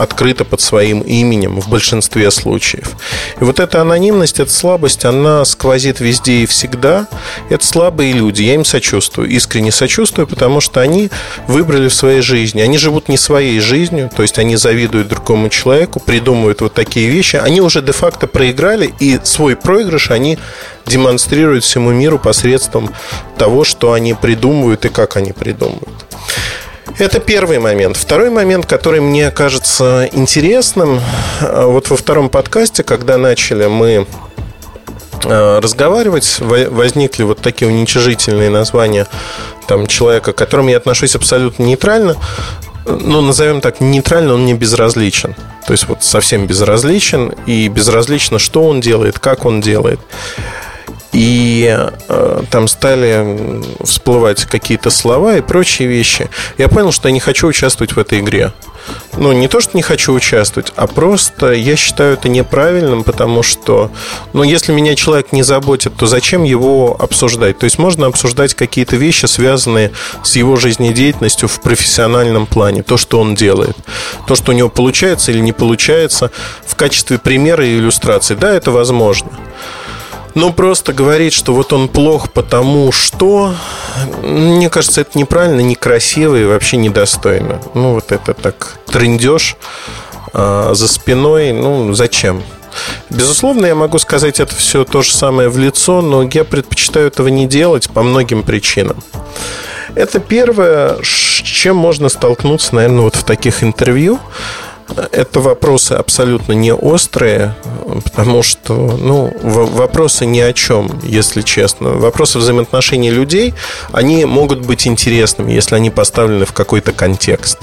открыто 0.00 0.44
под 0.44 0.60
своим 0.60 1.00
именем 1.00 1.60
в 1.60 1.68
большинстве 1.68 2.30
случаев. 2.30 2.92
И 3.40 3.44
вот 3.44 3.60
эта 3.60 3.80
анонимность, 3.82 4.40
эта 4.40 4.50
слабость, 4.50 5.04
она 5.04 5.44
сквозит 5.44 6.00
везде 6.00 6.42
и 6.42 6.46
всегда. 6.46 7.06
Это 7.50 7.64
слабые 7.64 8.12
люди, 8.12 8.42
я 8.42 8.54
им 8.54 8.64
сочувствую, 8.64 9.28
искренне 9.28 9.70
сочувствую, 9.70 10.26
потому 10.26 10.60
что 10.60 10.80
они 10.80 11.10
выбрали 11.46 11.88
в 11.88 11.94
своей 11.94 12.22
жизни. 12.22 12.60
Они 12.60 12.78
живут 12.78 13.08
не 13.08 13.18
своей 13.18 13.60
жизнью, 13.60 14.10
то 14.14 14.22
есть 14.22 14.38
они 14.38 14.56
завидуют 14.56 15.08
другому 15.08 15.50
человеку, 15.50 16.00
придумывают 16.00 16.62
вот 16.62 16.72
такие 16.72 17.08
вещи. 17.10 17.36
Они 17.36 17.60
уже 17.60 17.82
де-факто 17.82 18.26
проиграли, 18.26 18.94
и 19.00 19.20
свой 19.22 19.54
проигрыш 19.54 20.10
они 20.10 20.38
демонстрируют 20.86 21.64
всему 21.64 21.90
миру 21.90 22.18
посредством 22.18 22.90
того, 23.36 23.64
что 23.64 23.92
они 23.92 24.14
придумывают 24.14 24.84
и 24.86 24.88
как 24.88 25.16
они 25.16 25.32
придумывают. 25.32 26.09
Это 26.98 27.20
первый 27.20 27.58
момент. 27.58 27.96
Второй 27.96 28.30
момент, 28.30 28.66
который 28.66 29.00
мне 29.00 29.30
кажется 29.30 30.08
интересным, 30.12 31.00
э, 31.40 31.64
вот 31.64 31.88
во 31.88 31.96
втором 31.96 32.28
подкасте, 32.28 32.82
когда 32.82 33.16
начали 33.16 33.66
мы 33.66 34.06
э, 35.24 35.58
разговаривать, 35.60 36.38
возникли 36.40 37.22
вот 37.22 37.40
такие 37.40 37.70
уничижительные 37.70 38.50
названия 38.50 39.06
там, 39.66 39.86
человека, 39.86 40.32
к 40.32 40.36
которому 40.36 40.70
я 40.70 40.76
отношусь 40.76 41.14
абсолютно 41.14 41.62
нейтрально, 41.62 42.16
ну, 42.86 43.20
назовем 43.20 43.60
так, 43.60 43.80
нейтрально 43.80 44.34
он 44.34 44.44
не 44.44 44.54
безразличен. 44.54 45.34
То 45.66 45.72
есть 45.72 45.88
вот 45.88 46.02
совсем 46.02 46.46
безразличен, 46.46 47.32
и 47.46 47.68
безразлично, 47.68 48.38
что 48.38 48.64
он 48.64 48.80
делает, 48.80 49.18
как 49.18 49.44
он 49.44 49.60
делает. 49.60 50.00
И 51.12 51.76
э, 52.08 52.42
там 52.50 52.68
стали 52.68 53.62
всплывать 53.84 54.44
какие-то 54.44 54.90
слова 54.90 55.36
и 55.36 55.40
прочие 55.40 55.88
вещи. 55.88 56.28
Я 56.56 56.68
понял, 56.68 56.92
что 56.92 57.08
я 57.08 57.12
не 57.12 57.20
хочу 57.20 57.48
участвовать 57.48 57.94
в 57.94 57.98
этой 57.98 58.20
игре. 58.20 58.52
Ну, 59.16 59.32
не 59.32 59.48
то, 59.48 59.60
что 59.60 59.76
не 59.76 59.82
хочу 59.82 60.12
участвовать, 60.12 60.72
а 60.76 60.86
просто 60.86 61.52
я 61.52 61.76
считаю 61.76 62.14
это 62.14 62.28
неправильным, 62.28 63.02
потому 63.02 63.42
что, 63.42 63.90
ну, 64.32 64.42
если 64.42 64.72
меня 64.72 64.94
человек 64.94 65.32
не 65.32 65.42
заботит, 65.42 65.94
то 65.96 66.06
зачем 66.06 66.44
его 66.44 66.96
обсуждать? 66.98 67.58
То 67.58 67.64
есть 67.64 67.78
можно 67.78 68.06
обсуждать 68.06 68.54
какие-то 68.54 68.96
вещи, 68.96 69.26
связанные 69.26 69.92
с 70.22 70.36
его 70.36 70.56
жизнедеятельностью 70.56 71.48
в 71.48 71.60
профессиональном 71.60 72.46
плане, 72.46 72.82
то, 72.82 72.96
что 72.96 73.20
он 73.20 73.34
делает, 73.34 73.76
то, 74.26 74.34
что 74.34 74.52
у 74.52 74.54
него 74.54 74.68
получается 74.68 75.32
или 75.32 75.40
не 75.40 75.52
получается 75.52 76.30
в 76.64 76.74
качестве 76.76 77.18
примера 77.18 77.66
и 77.66 77.76
иллюстрации. 77.78 78.34
Да, 78.34 78.54
это 78.54 78.70
возможно. 78.70 79.30
Ну, 80.34 80.52
просто 80.52 80.92
говорить, 80.92 81.32
что 81.32 81.54
вот 81.54 81.72
он 81.72 81.88
плох 81.88 82.30
потому 82.32 82.92
что, 82.92 83.54
мне 84.22 84.70
кажется, 84.70 85.00
это 85.00 85.18
неправильно, 85.18 85.60
некрасиво 85.60 86.36
и 86.36 86.44
вообще 86.44 86.76
недостойно. 86.76 87.60
Ну, 87.74 87.94
вот 87.94 88.12
это 88.12 88.34
так 88.34 88.78
трендеж 88.86 89.56
а, 90.32 90.74
за 90.74 90.88
спиной, 90.88 91.52
ну, 91.52 91.92
зачем? 91.94 92.42
Безусловно, 93.08 93.66
я 93.66 93.74
могу 93.74 93.98
сказать 93.98 94.38
это 94.38 94.54
все 94.54 94.84
то 94.84 95.02
же 95.02 95.12
самое 95.12 95.48
в 95.48 95.58
лицо, 95.58 96.02
но 96.02 96.22
я 96.22 96.44
предпочитаю 96.44 97.08
этого 97.08 97.28
не 97.28 97.46
делать 97.46 97.90
по 97.90 98.02
многим 98.02 98.42
причинам. 98.42 99.02
Это 99.96 100.20
первое, 100.20 100.98
с 101.02 101.42
чем 101.42 101.76
можно 101.76 102.08
столкнуться, 102.08 102.76
наверное, 102.76 103.02
вот 103.02 103.16
в 103.16 103.24
таких 103.24 103.64
интервью 103.64 104.20
это 105.12 105.40
вопросы 105.40 105.92
абсолютно 105.92 106.52
не 106.52 106.72
острые, 106.72 107.54
потому 108.04 108.42
что 108.42 108.74
ну, 108.74 109.32
вопросы 109.42 110.26
ни 110.26 110.40
о 110.40 110.52
чем, 110.52 111.00
если 111.02 111.42
честно. 111.42 111.90
Вопросы 111.90 112.38
взаимоотношений 112.38 113.10
людей, 113.10 113.54
они 113.92 114.24
могут 114.24 114.60
быть 114.60 114.86
интересными, 114.86 115.52
если 115.52 115.74
они 115.74 115.90
поставлены 115.90 116.44
в 116.44 116.52
какой-то 116.52 116.92
контекст. 116.92 117.58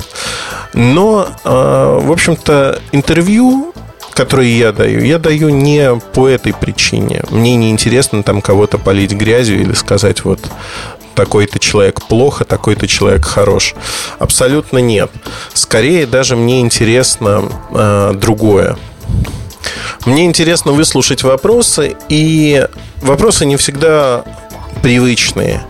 Но, 0.73 1.27
а, 1.43 1.99
в 1.99 2.11
общем-то, 2.11 2.79
интервью 2.91 3.73
которые 4.17 4.57
я 4.57 4.71
даю, 4.71 5.01
я 5.01 5.19
даю 5.19 5.49
не 5.49 5.95
по 6.13 6.27
этой 6.27 6.51
причине. 6.51 7.21
Мне 7.29 7.55
не 7.55 7.69
интересно 7.69 8.23
там 8.23 8.41
кого-то 8.41 8.79
полить 8.79 9.11
грязью 9.11 9.61
или 9.61 9.73
сказать 9.73 10.25
вот 10.25 10.39
такой-то 11.17 11.57
человек 11.57 12.03
плохо, 12.03 12.45
такой-то 12.45 12.87
человек 12.87 13.25
хорош. 13.25 13.73
Абсолютно 14.19 14.77
нет. 14.77 15.09
Скорее 15.53 16.05
даже 16.05 16.35
мне 16.35 16.61
интересно 16.61 17.51
э, 17.71 18.13
другое. 18.13 18.77
Мне 20.05 20.25
интересно 20.25 20.73
выслушать 20.73 21.23
вопросы, 21.23 21.97
и 22.07 22.67
вопросы 23.01 23.47
не 23.47 23.57
всегда 23.57 24.23
привычные. 24.77 25.63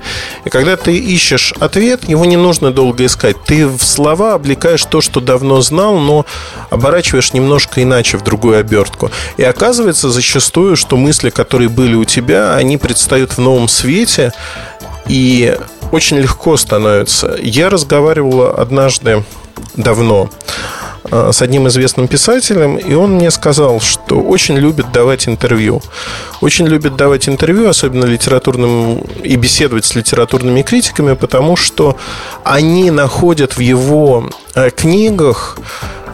И 0.44 0.50
когда 0.50 0.76
ты 0.76 0.98
ищешь 0.98 1.54
ответ, 1.60 2.08
его 2.10 2.26
не 2.26 2.36
нужно 2.36 2.72
долго 2.72 3.06
искать. 3.06 3.38
Ты 3.46 3.68
в 3.68 3.82
слова 3.82 4.34
облекаешь 4.34 4.84
то, 4.84 5.00
что 5.00 5.22
давно 5.22 5.62
знал, 5.62 5.98
но 5.98 6.26
оборачиваешь 6.70 7.34
немножко 7.34 7.82
иначе 7.82 8.18
в 8.18 8.24
другую 8.24 8.60
обертку. 8.60 9.10
И 9.38 9.44
оказывается 9.44 10.10
зачастую, 10.10 10.76
что 10.76 10.98
мысли, 10.98 11.30
которые 11.30 11.70
были 11.70 11.96
у 11.96 12.04
тебя, 12.04 12.56
они 12.56 12.78
предстают 12.78 13.32
в 13.32 13.38
новом 13.40 13.70
свете, 13.70 14.34
и 15.10 15.58
очень 15.92 16.18
легко 16.18 16.58
становится. 16.58 17.38
Я 17.42 17.70
разговаривал 17.70 18.60
однажды 18.60 19.24
давно 19.76 20.30
э, 21.10 21.32
с 21.32 21.42
одним 21.42 21.68
известным 21.68 22.08
писателем, 22.08 22.78
и 22.78 22.94
он 22.94 23.16
мне 23.16 23.32
сказал, 23.32 23.80
что 23.80 24.20
очень 24.20 24.56
любит 24.56 24.92
давать 24.92 25.28
интервью. 25.28 25.82
Очень 26.42 26.68
любит 26.68 26.96
давать 26.96 27.30
интервью, 27.30 27.70
особенно 27.70 28.06
литературным, 28.06 29.00
и 29.24 29.36
беседовать 29.36 29.86
с 29.86 29.96
литературными 29.96 30.62
критиками, 30.62 31.14
потому 31.14 31.56
что 31.56 31.98
они 32.44 32.92
находят 32.92 33.58
в 33.58 33.60
его 33.60 34.30
э, 34.56 34.70
книгах 34.72 35.58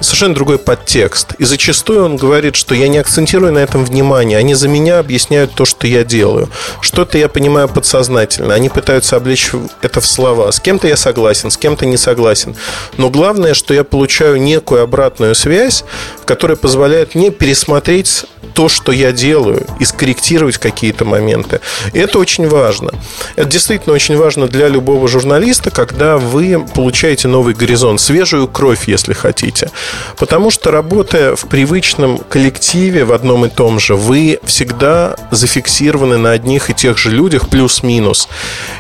совершенно 0.03 0.35
другой 0.35 0.57
подтекст. 0.57 1.33
И 1.39 1.45
зачастую 1.45 2.05
он 2.05 2.17
говорит, 2.17 2.55
что 2.55 2.75
я 2.75 2.87
не 2.87 2.97
акцентирую 2.97 3.53
на 3.53 3.59
этом 3.59 3.85
внимание. 3.85 4.37
Они 4.37 4.53
за 4.53 4.67
меня 4.67 4.99
объясняют 4.99 5.53
то, 5.53 5.65
что 5.65 5.87
я 5.87 6.03
делаю. 6.03 6.49
Что-то 6.81 7.17
я 7.17 7.29
понимаю 7.29 7.67
подсознательно. 7.67 8.53
Они 8.53 8.69
пытаются 8.69 9.15
облечь 9.15 9.51
это 9.81 10.01
в 10.01 10.05
слова. 10.05 10.51
С 10.51 10.59
кем-то 10.59 10.87
я 10.87 10.97
согласен, 10.97 11.49
с 11.49 11.57
кем-то 11.57 11.85
не 11.85 11.97
согласен. 11.97 12.55
Но 12.97 13.09
главное, 13.09 13.53
что 13.53 13.73
я 13.73 13.83
получаю 13.83 14.41
некую 14.41 14.83
обратную 14.83 15.35
связь, 15.35 15.83
которая 16.25 16.57
позволяет 16.57 17.15
мне 17.15 17.31
пересмотреть 17.31 18.25
то, 18.53 18.69
что 18.69 18.91
я 18.91 19.11
делаю, 19.11 19.65
и 19.79 19.85
скорректировать 19.85 20.57
какие-то 20.57 21.05
моменты. 21.05 21.59
И 21.93 21.99
это 21.99 22.19
очень 22.19 22.47
важно. 22.47 22.91
Это 23.35 23.49
действительно 23.49 23.95
очень 23.95 24.15
важно 24.17 24.47
для 24.47 24.67
любого 24.67 25.07
журналиста, 25.07 25.71
когда 25.71 26.17
вы 26.17 26.63
получаете 26.75 27.27
новый 27.27 27.53
горизонт, 27.53 27.99
свежую 27.99 28.47
кровь, 28.47 28.87
если 28.87 29.13
хотите. 29.13 29.71
Потому 30.17 30.51
что, 30.51 30.71
работая 30.71 31.35
в 31.35 31.45
привычном 31.45 32.17
коллективе, 32.17 33.05
в 33.05 33.13
одном 33.13 33.45
и 33.45 33.49
том 33.49 33.79
же, 33.79 33.95
вы 33.95 34.39
всегда 34.43 35.15
зафиксированы 35.31 36.17
на 36.17 36.31
одних 36.31 36.69
и 36.69 36.73
тех 36.73 36.97
же 36.97 37.11
людях, 37.11 37.49
плюс-минус. 37.49 38.27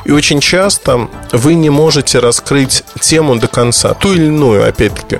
И 0.05 0.11
очень 0.11 0.39
часто 0.39 1.09
вы 1.31 1.55
не 1.55 1.69
можете 1.69 2.19
раскрыть 2.19 2.83
тему 3.01 3.35
до 3.35 3.47
конца, 3.47 3.93
ту 3.93 4.13
или 4.13 4.25
иную, 4.25 4.67
опять-таки 4.67 5.19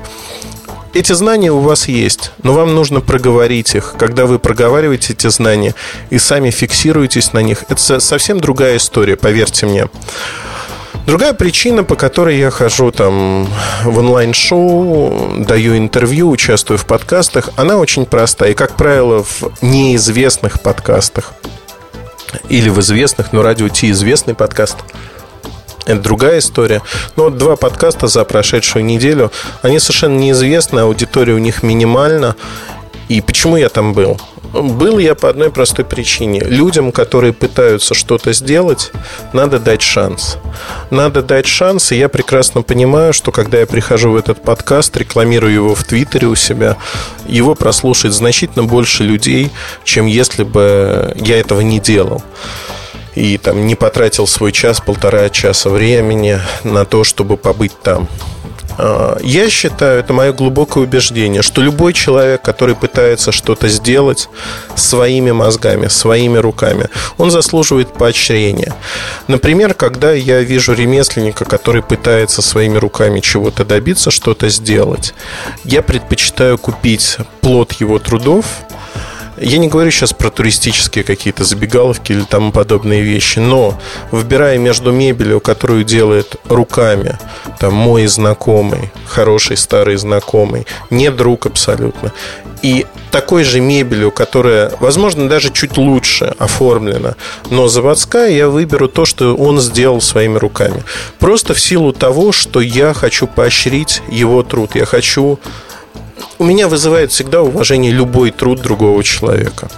эти 0.94 1.12
знания 1.14 1.52
у 1.52 1.60
вас 1.60 1.88
есть, 1.88 2.32
но 2.44 2.54
вам 2.54 2.76
нужно 2.76 3.02
проговорить 3.02 3.76
их. 3.76 3.96
Когда 3.98 4.26
вы 4.26 4.40
проговариваете 4.40 5.14
эти 5.14 5.28
знания 5.28 5.74
и 6.12 6.20
сами 6.20 6.52
фиксируетесь 6.52 7.34
на 7.34 7.40
них, 7.40 7.66
это 7.68 8.00
совсем 8.00 8.40
другая 8.40 8.78
история, 8.78 9.16
поверьте 9.16 9.66
мне. 9.66 9.88
Другая 11.06 11.34
причина, 11.34 11.84
по 11.84 11.96
которой 11.96 12.38
я 12.38 12.50
хожу 12.50 12.92
там 12.92 13.48
в 13.84 13.98
онлайн-шоу, 13.98 15.44
даю 15.46 15.78
интервью, 15.78 16.30
участвую 16.30 16.78
в 16.78 16.86
подкастах, 16.86 17.50
она 17.58 17.78
очень 17.78 18.06
простая. 18.06 18.52
И, 18.52 18.54
как 18.54 18.78
правило, 18.78 19.24
в 19.24 19.44
неизвестных 19.62 20.62
подкастах 20.62 21.34
или 22.48 22.70
в 22.70 22.80
известных, 22.80 23.34
но 23.34 23.42
радио 23.44 23.68
Ти 23.68 23.92
известный 23.92 24.34
подкаст– 24.34 24.78
это 25.86 26.00
другая 26.00 26.40
история. 26.40 26.82
Но 27.18 27.26
вот 27.26 27.38
два 27.38 27.58
подкаста 27.58 28.08
за 28.08 28.24
прошедшую 28.24 28.86
неделю, 28.86 29.32
они 29.62 29.80
совершенно 29.80 30.18
неизвестны, 30.18 30.80
аудитория 30.80 31.34
у 31.34 31.40
них 31.40 31.64
минимальна. 31.64 32.36
И 33.10 33.20
почему 33.20 33.58
я 33.58 33.68
там 33.68 33.94
был? 33.94 34.20
Был 34.54 35.00
я 35.00 35.16
по 35.16 35.30
одной 35.30 35.52
простой 35.52 35.84
причине. 35.84 36.40
Людям, 36.42 36.92
которые 36.92 37.34
пытаются 37.34 37.96
что-то 37.96 38.34
сделать, 38.34 38.92
надо 39.34 39.60
дать 39.60 39.82
шанс. 39.82 40.38
Надо 40.92 41.24
дать 41.24 41.48
шанс, 41.48 41.92
и 41.92 41.98
я 41.98 42.08
прекрасно 42.08 42.62
понимаю, 42.62 43.14
что 43.14 43.32
когда 43.32 43.60
я 43.60 43.66
прихожу 43.66 44.12
в 44.12 44.16
этот 44.16 44.44
подкаст, 44.44 44.96
рекламирую 44.96 45.54
его 45.54 45.76
в 45.76 45.84
Твиттере 45.84 46.28
у 46.28 46.36
себя, 46.36 46.78
его 47.28 47.56
прослушает 47.56 48.14
значительно 48.14 48.64
больше 48.64 49.04
людей, 49.04 49.52
чем 49.84 50.06
если 50.06 50.44
бы 50.44 51.14
я 51.16 51.40
этого 51.40 51.62
не 51.62 51.80
делал 51.80 52.24
и 53.16 53.38
там 53.38 53.68
не 53.68 53.76
потратил 53.76 54.26
свой 54.28 54.52
час-полтора 54.52 55.30
часа 55.30 55.70
времени 55.70 56.40
на 56.64 56.86
то, 56.86 57.04
чтобы 57.04 57.38
побыть 57.38 57.80
там. 57.82 58.08
А, 58.78 59.18
я 59.22 59.50
считаю, 59.50 60.00
это 60.00 60.14
мое 60.14 60.34
глубокое 60.34 60.84
убеждение, 60.84 61.42
что 61.42 61.62
любой 61.62 61.94
человек, 61.94 62.42
который 62.42 62.76
пытается 62.76 63.32
что-то 63.32 63.68
сделать 63.70 64.30
своими 64.76 65.32
мозгами, 65.32 65.88
своими 65.88 66.38
руками, 66.38 66.90
он 67.18 67.32
заслуживает 67.32 67.94
поощрения. 67.94 68.74
Например, 69.28 69.74
когда 69.74 70.12
я 70.12 70.42
вижу 70.42 70.74
ремесленника, 70.74 71.46
который 71.46 71.84
пытается 71.84 72.42
своими 72.42 72.78
руками 72.78 73.20
чего-то 73.20 73.66
добиться, 73.66 74.12
что-то 74.12 74.50
сделать, 74.50 75.14
я 75.64 75.82
предпочитаю 75.82 76.58
купить 76.58 77.18
плод 77.42 77.74
его 77.74 78.00
трудов, 78.00 78.46
я 79.38 79.58
не 79.58 79.68
говорю 79.68 79.90
сейчас 79.92 80.14
про 80.14 80.30
туристические 80.30 81.04
какие-то 81.04 81.44
забегаловки 81.44 82.12
или 82.12 82.24
тому 82.24 82.52
подобные 82.52 83.02
вещи, 83.02 83.40
но 83.40 83.80
выбирая 84.12 84.58
между 84.58 84.92
мебелью, 84.92 85.42
которую 85.42 85.84
делает 85.84 86.36
руками, 86.46 87.18
там 87.60 87.74
мой 87.74 88.08
знакомый, 88.08 88.92
хороший 89.06 89.58
старый 89.58 89.96
знакомый, 89.98 90.66
не 90.90 91.12
друг 91.12 91.46
абсолютно, 91.46 92.12
и 92.62 92.86
такой 93.12 93.44
же 93.44 93.60
мебелью, 93.60 94.12
которая, 94.12 94.72
возможно, 94.80 95.28
даже 95.28 95.52
чуть 95.52 95.78
лучше 95.78 96.34
оформлена, 96.40 97.16
но 97.50 97.68
заводская, 97.68 98.30
я 98.30 98.50
выберу 98.50 98.88
то, 98.88 99.06
что 99.06 99.36
он 99.36 99.60
сделал 99.60 100.02
своими 100.02 100.38
руками. 100.38 100.84
Просто 101.20 101.54
в 101.54 101.60
силу 101.60 101.94
того, 101.94 102.32
что 102.32 102.62
я 102.62 102.94
хочу 102.94 103.28
поощрить 103.28 104.02
его 104.10 104.44
труд, 104.44 104.76
я 104.76 104.86
хочу 104.86 105.40
у 106.40 106.46
меня 106.46 106.68
вызывает 106.68 107.12
всегда 107.12 107.42
уважение 107.42 107.92
любой 107.92 108.32
труд 108.32 108.62
другого 108.62 109.04
человека. 109.04 109.70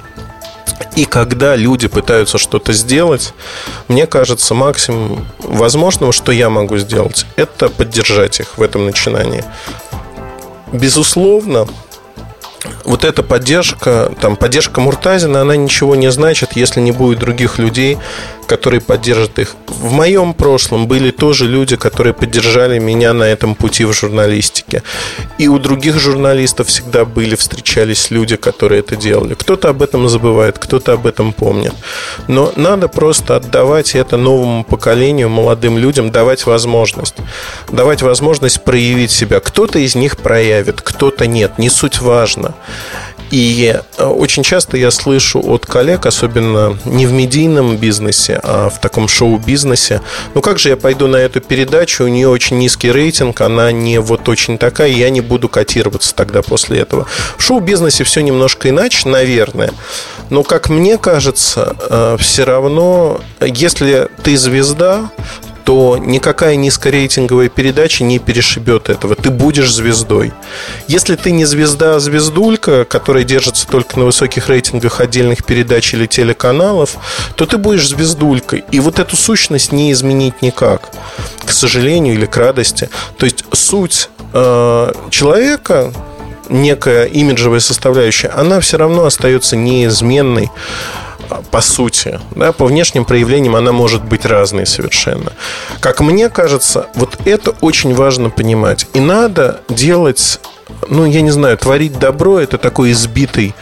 И 0.96 1.05
когда 1.05 1.55
люди 1.55 1.88
пытаются 1.88 2.38
что-то 2.38 2.74
сделать, 2.74 3.34
мне 3.88 4.08
кажется, 4.08 4.53
максимум 4.53 5.25
возможного, 5.39 6.12
что 6.12 6.32
я 6.32 6.50
могу 6.50 6.77
сделать, 6.77 7.25
это 7.36 7.70
поддержать 7.70 8.39
их 8.39 8.58
в 8.58 8.62
этом 8.62 8.86
начинании. 8.86 9.44
Безусловно, 10.72 11.67
вот 12.84 13.04
эта 13.04 13.23
поддержка, 13.23 14.12
там, 14.19 14.36
поддержка 14.36 14.82
Муртазина, 14.82 15.41
она 15.41 15.56
ничего 15.56 15.95
не 15.95 16.12
значит, 16.12 16.54
если 16.54 16.82
не 16.82 16.91
будет 16.91 17.19
других 17.19 17.58
людей, 17.58 17.97
которые 18.45 18.81
поддержат 18.81 19.39
их. 19.39 19.55
В 19.67 19.91
моем 19.91 20.34
прошлом 20.34 20.88
были 20.88 21.12
тоже 21.12 21.45
люди, 21.45 21.75
которые 21.75 22.13
поддержали 22.13 22.79
меня 22.79 23.13
на 23.13 23.23
этом 23.23 23.55
пути 23.55 23.86
в 23.86 23.93
журналистике. 23.93 24.84
И 25.38 25.47
у 25.47 25.60
других 25.60 25.99
журналистов 25.99 26.67
всегда 26.67 27.05
были, 27.05 27.36
встречались 27.36 28.12
люди, 28.12 28.36
которые 28.36 28.79
это 28.79 28.95
делали. 28.95 29.34
Кто-то 29.34 29.69
об 29.69 29.81
этом 29.81 30.08
забывает, 30.10 30.60
кто-то 30.60 30.93
об 30.93 31.08
этом 31.08 31.34
помнит. 31.34 31.73
Но 32.27 32.51
надо 32.55 32.88
просто 32.88 33.36
отдавать 33.36 33.95
это 33.95 34.17
новому 34.17 34.63
поколению, 34.63 35.29
молодым 35.29 35.77
людям, 35.77 36.12
давать 36.12 36.45
возможность. 36.45 37.15
Давать 37.71 38.01
возможность 38.01 38.63
проявить 38.63 39.12
себя. 39.12 39.39
Кто-то 39.39 39.79
из 39.79 39.95
них 39.95 40.17
проявит, 40.17 40.81
кто-то 40.81 41.27
нет. 41.27 41.58
Не 41.58 41.69
суть 41.69 42.01
важно. 42.01 42.53
И 43.32 43.80
э, 43.98 44.06
очень 44.06 44.44
часто 44.44 44.78
я 44.78 44.92
слышу 44.92 45.42
от 45.44 45.66
коллег, 45.66 46.06
особенно 46.06 46.78
не 46.86 47.06
в 47.06 47.12
медийном 47.12 47.78
бизнесе, 47.78 48.40
а 48.44 48.70
в 48.70 48.80
таком 48.80 49.08
шоу-бизнесе, 49.08 50.02
ну 50.34 50.42
как 50.42 50.60
же 50.60 50.70
я 50.70 50.78
пойду 50.78 51.08
на 51.08 51.18
эту 51.18 51.42
передачу, 51.42 52.04
у 52.04 52.08
нее 52.08 52.30
очень 52.30 52.58
низкий 52.58 52.92
рейтинг, 52.92 53.42
она 53.42 53.72
не 53.72 54.00
вот 54.00 54.30
очень 54.30 54.58
такая, 54.58 54.90
я 54.90 55.10
не 55.10 55.22
буду 55.22 55.50
котироваться 55.50 56.14
тогда 56.16 56.42
после 56.42 56.80
этого. 56.80 57.08
В 57.38 57.44
шоу-бизнесе 57.44 58.04
все 58.04 58.22
немножко 58.22 58.70
иначе, 58.70 59.10
наверное. 59.10 59.72
Но, 60.30 60.44
как 60.44 60.70
мне 60.70 60.98
кажется, 60.98 61.76
э, 61.90 62.18
все 62.20 62.44
равно, 62.44 63.22
если 63.42 64.08
ты 64.24 64.38
звезда, 64.38 65.12
то 65.65 65.97
никакая 65.97 66.56
низкорейтинговая 66.56 67.49
передача 67.49 68.04
не 68.04 68.19
перешибет 68.19 68.89
этого. 68.89 69.15
Ты 69.15 69.32
будешь 69.32 69.73
звездой. 69.73 70.32
Если 70.88 71.15
ты 71.15 71.32
не 71.32 71.45
звезда, 71.45 71.95
а 71.95 71.99
звездулька, 71.99 72.86
которая 72.86 73.23
держится 73.23 73.67
только 73.67 73.97
на 73.97 74.06
высоких 74.06 74.47
рейтингах 74.47 75.01
отдельных 75.01 75.43
передач 75.43 75.95
или 75.95 76.06
телеканалов, 76.06 76.97
то 77.36 77.47
ты 77.47 77.58
будешь 77.58 77.89
звездулькой. 77.89 78.63
И 78.71 78.80
вот 78.80 78.99
эту 78.99 79.17
сущность 79.17 79.71
не 79.71 79.91
изменить 79.91 80.43
никак, 80.43 80.91
к 81.43 81.51
сожалению 81.51 82.13
или 82.13 82.28
к 82.28 82.38
радости. 82.38 82.89
То 83.17 83.25
есть 83.25 83.43
суть 83.51 84.10
э, 84.34 84.91
человека, 85.10 85.91
некая 86.47 87.06
имиджевая 87.06 87.60
составляющая, 87.60 88.28
она 88.28 88.60
все 88.60 88.78
равно 88.78 89.06
остается 89.06 89.56
неизменной 89.56 90.51
по 91.52 91.62
сути. 91.62 92.20
Да, 92.32 92.52
по 92.52 92.66
внешним 92.66 93.06
проявлениям 93.06 93.56
она 93.56 93.72
может 93.72 94.04
быть 94.04 94.26
разной 94.26 94.66
совершенно. 94.66 95.32
Как 95.80 96.02
мне 96.02 96.30
кажется, 96.30 96.88
вот 96.96 97.18
это 97.26 97.52
очень 97.62 97.94
важно 97.94 98.30
понимать. 98.30 98.88
И 98.94 99.00
надо 99.00 99.62
делать, 99.70 100.40
ну, 100.90 101.06
я 101.06 101.22
не 101.22 101.32
знаю, 101.32 101.58
творить 101.58 101.98
добро– 102.00 102.40
это 102.40 102.58
такой 102.58 102.92
избитый 102.92 103.54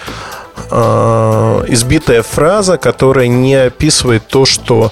э, 0.71 1.65
избитая 1.67 2.23
фраза, 2.23 2.77
которая 2.77 3.27
не 3.27 3.55
описывает 3.55 4.27
то, 4.27 4.45
что 4.45 4.91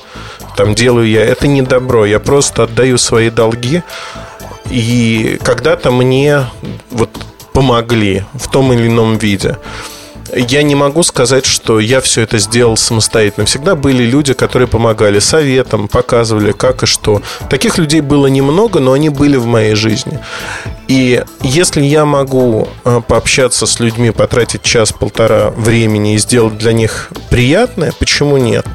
там 0.55 0.75
делаю 0.75 1.07
я. 1.09 1.23
Это 1.23 1.47
не 1.47 1.61
добро. 1.61 2.05
Я 2.05 2.19
просто 2.19 2.63
отдаю 2.63 2.97
свои 2.97 3.29
долги. 3.29 3.83
И 4.69 5.39
когда-то 5.43 5.91
мне 5.91 6.45
вот 6.89 7.09
помогли 7.53 8.23
в 8.33 8.49
том 8.49 8.71
или 8.73 8.87
ином 8.87 9.17
виде 9.17 9.57
я 10.33 10.63
не 10.63 10.75
могу 10.75 11.03
сказать, 11.03 11.45
что 11.45 11.79
я 11.79 12.01
все 12.01 12.21
это 12.21 12.37
сделал 12.37 12.77
самостоятельно. 12.77 13.45
Всегда 13.45 13.75
были 13.75 14.03
люди, 14.03 14.33
которые 14.33 14.67
помогали 14.67 15.19
советом, 15.19 15.87
показывали, 15.87 16.51
как 16.51 16.83
и 16.83 16.85
что. 16.85 17.21
Таких 17.49 17.77
людей 17.77 18.01
было 18.01 18.27
немного, 18.27 18.79
но 18.79 18.93
они 18.93 19.09
были 19.09 19.37
в 19.37 19.45
моей 19.45 19.75
жизни. 19.75 20.19
И 20.91 21.23
если 21.41 21.83
я 21.83 22.03
могу 22.03 22.67
э, 22.83 22.99
пообщаться 23.07 23.65
с 23.65 23.79
людьми, 23.79 24.11
потратить 24.11 24.61
час-полтора 24.61 25.51
времени 25.51 26.15
и 26.15 26.17
сделать 26.17 26.57
для 26.57 26.73
них 26.73 27.13
приятное, 27.29 27.93
почему 27.97 28.35
нет? 28.35 28.65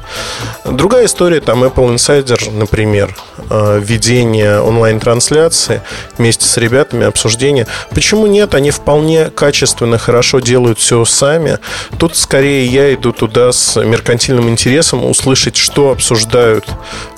Другая 0.65 1.05
история, 1.05 1.41
там 1.41 1.63
Apple 1.63 1.93
Insider, 1.93 2.51
например, 2.51 3.15
э, 3.51 3.79
ведение 3.83 4.59
онлайн-трансляции 4.61 5.83
вместе 6.17 6.47
с 6.47 6.57
ребятами, 6.57 7.05
обсуждение. 7.05 7.67
Почему 7.91 8.25
нет? 8.25 8.55
Они 8.55 8.71
вполне 8.71 9.29
качественно, 9.29 9.99
хорошо 9.99 10.39
делают 10.39 10.79
все 10.79 11.05
сами. 11.05 11.59
Тут 11.99 12.15
скорее 12.15 12.65
я 12.65 12.95
иду 12.95 13.11
туда 13.11 13.51
с 13.51 13.79
меркантильным 13.79 14.49
интересом 14.49 15.05
услышать, 15.05 15.55
что 15.55 15.91
обсуждают 15.91 16.65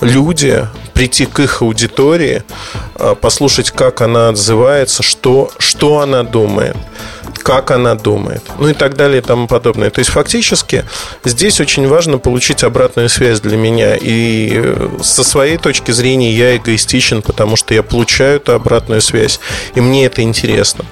люди, 0.01 0.67
прийти 0.99 1.25
к 1.25 1.39
их 1.39 1.61
аудитории, 1.61 2.43
э, 2.95 3.15
послушать, 3.21 3.71
как 3.71 4.01
она 4.01 4.27
отзывается, 4.27 5.01
что, 5.01 5.49
что 5.57 6.01
она 6.01 6.23
думает, 6.23 6.75
как 7.41 7.71
она 7.71 7.95
думает, 7.95 8.43
ну 8.59 8.67
и 8.67 8.73
так 8.73 8.97
далее 8.97 9.19
и 9.19 9.21
тому 9.21 9.47
подобное. 9.47 9.91
То 9.91 9.99
есть 9.99 10.11
фактически 10.11 10.83
здесь 11.23 11.61
очень 11.61 11.87
важно 11.87 12.17
получить 12.17 12.65
обратную 12.65 13.07
связь 13.07 13.39
для 13.39 13.55
меня. 13.55 13.95
И 13.95 14.51
э, 14.55 14.89
со 15.01 15.23
своей 15.23 15.57
точки 15.57 15.91
зрения 15.91 16.33
я 16.33 16.57
эгоистичен, 16.57 17.21
потому 17.21 17.55
что 17.55 17.73
я 17.73 17.81
получаю 17.81 18.35
эту 18.35 18.51
обратную 18.51 18.99
связь, 18.99 19.39
и 19.75 19.79
мне 19.79 20.05
это 20.05 20.21
интересно. 20.21 20.83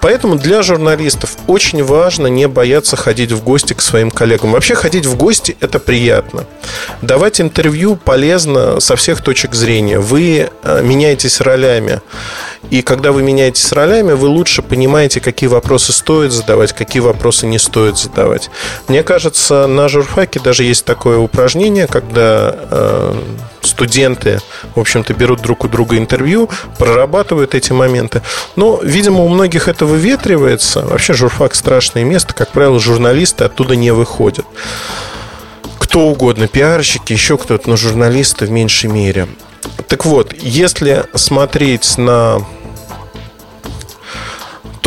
Поэтому 0.00 0.36
для 0.36 0.62
журналистов 0.62 1.36
очень 1.46 1.82
важно 1.82 2.26
не 2.28 2.46
бояться 2.48 2.96
ходить 2.96 3.32
в 3.32 3.42
гости 3.42 3.72
к 3.72 3.80
своим 3.80 4.10
коллегам. 4.10 4.52
Вообще 4.52 4.74
ходить 4.74 5.06
в 5.06 5.16
гости– 5.16 5.56
это 5.60 5.78
приятно. 5.78 6.44
Давать 7.02 7.40
интервью 7.40 7.96
полезно 7.96 8.80
со 8.80 8.96
всех 8.96 9.22
точек 9.22 9.54
зрения. 9.54 9.98
Вы 9.98 10.50
э, 10.62 10.82
меняетесь 10.82 11.40
ролями. 11.40 12.00
И 12.70 12.82
когда 12.82 13.12
вы 13.12 13.22
меняетесь 13.22 13.72
ролями, 13.72 14.12
вы 14.12 14.28
лучше 14.28 14.62
понимаете, 14.62 15.20
какие 15.20 15.48
вопросы 15.48 15.92
стоит 15.92 16.32
задавать, 16.32 16.72
какие 16.72 17.00
вопросы 17.00 17.46
не 17.46 17.58
стоит 17.58 17.96
задавать. 17.96 18.50
Мне 18.88 19.02
кажется, 19.02 19.66
на 19.66 19.88
журфаке 19.88 20.40
даже 20.40 20.64
есть 20.64 20.84
такое 20.84 21.18
упражнение, 21.18 21.86
когда 21.86 22.54
э, 22.70 23.22
студенты, 23.78 24.40
в 24.74 24.80
общем-то, 24.80 25.14
берут 25.14 25.40
друг 25.40 25.62
у 25.64 25.68
друга 25.68 25.96
интервью, 25.98 26.50
прорабатывают 26.78 27.54
эти 27.54 27.72
моменты. 27.72 28.22
Но, 28.56 28.80
видимо, 28.82 29.20
у 29.20 29.28
многих 29.28 29.68
это 29.68 29.86
выветривается. 29.86 30.82
Вообще 30.82 31.12
журфак 31.14 31.54
страшное 31.54 32.02
место. 32.02 32.34
Как 32.34 32.50
правило, 32.50 32.80
журналисты 32.80 33.44
оттуда 33.44 33.76
не 33.76 33.92
выходят. 33.92 34.44
Кто 35.78 36.08
угодно, 36.08 36.48
пиарщики, 36.48 37.12
еще 37.12 37.38
кто-то, 37.38 37.70
но 37.70 37.76
журналисты 37.76 38.46
в 38.46 38.50
меньшей 38.50 38.90
мере. 38.90 39.28
Так 39.86 40.04
вот, 40.04 40.34
если 40.40 41.04
смотреть 41.14 41.98
на 41.98 42.44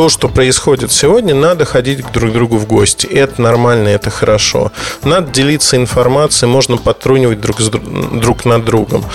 то, 0.02 0.10
что 0.10 0.30
происходит 0.30 0.92
сегодня, 0.92 1.36
надо 1.36 1.64
ходить 1.64 2.02
к 2.02 2.12
друг 2.12 2.34
другу 2.34 2.58
в 2.58 2.66
гости. 2.66 3.06
Это 3.06 3.40
нормально, 3.40 3.90
это 3.90 4.10
хорошо. 4.10 4.72
Надо 5.04 5.32
делиться 5.32 5.76
информацией, 5.76 6.50
можно 6.50 6.78
подтрунивать 6.78 7.40
друг, 7.40 7.62
с, 7.62 7.70
друг 7.70 8.44
над 8.46 8.66
другом. 8.66 9.06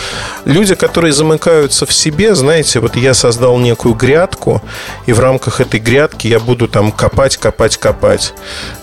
Люди, 0.44 0.76
которые 0.76 1.12
замыкаются 1.12 1.86
в 1.86 1.92
себе, 1.92 2.36
знаете, 2.36 2.78
вот 2.78 2.94
я 2.94 3.14
создал 3.14 3.58
некую 3.58 3.96
грядку, 3.96 4.62
и 5.06 5.12
в 5.12 5.18
рамках 5.18 5.60
этой 5.60 5.80
грядки 5.80 6.28
я 6.28 6.38
буду 6.38 6.68
там 6.68 6.92
копать, 6.92 7.36
копать, 7.36 7.78
копать. 7.78 8.32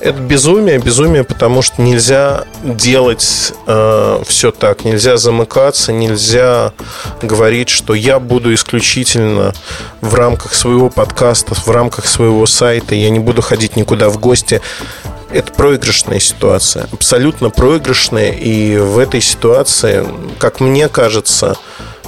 Это 0.02 0.20
безумие, 0.20 0.80
безумие, 0.80 1.24
потому 1.24 1.62
что 1.62 1.82
нельзя 1.82 2.44
делать 2.66 3.54
э, 3.66 4.24
все 4.28 4.52
так, 4.52 4.84
нельзя 4.84 5.16
замыкаться, 5.16 5.94
нельзя 5.94 6.74
говорить, 7.22 7.70
что 7.70 7.94
я 7.94 8.20
буду 8.20 8.54
исключительно 8.54 9.54
в 10.02 10.16
рамках 10.16 10.54
своего 10.54 10.90
подкаста, 10.90 11.56
в 11.56 11.70
рамках 11.70 11.93
рамках 11.94 12.08
своего 12.08 12.46
сайта, 12.48 12.96
я 12.96 13.10
не 13.10 13.20
буду 13.20 13.42
ходить 13.42 13.76
никуда 13.76 14.10
в 14.10 14.20
гости. 14.20 14.62
Это 15.32 15.52
проигрышная 15.52 16.20
ситуация, 16.20 16.88
абсолютно 16.92 17.50
проигрышная, 17.50 18.32
и 18.32 18.78
в 18.78 18.98
этой 18.98 19.22
ситуации, 19.22 20.06
как 20.40 20.60
мне 20.60 20.90
кажется, 20.90 21.56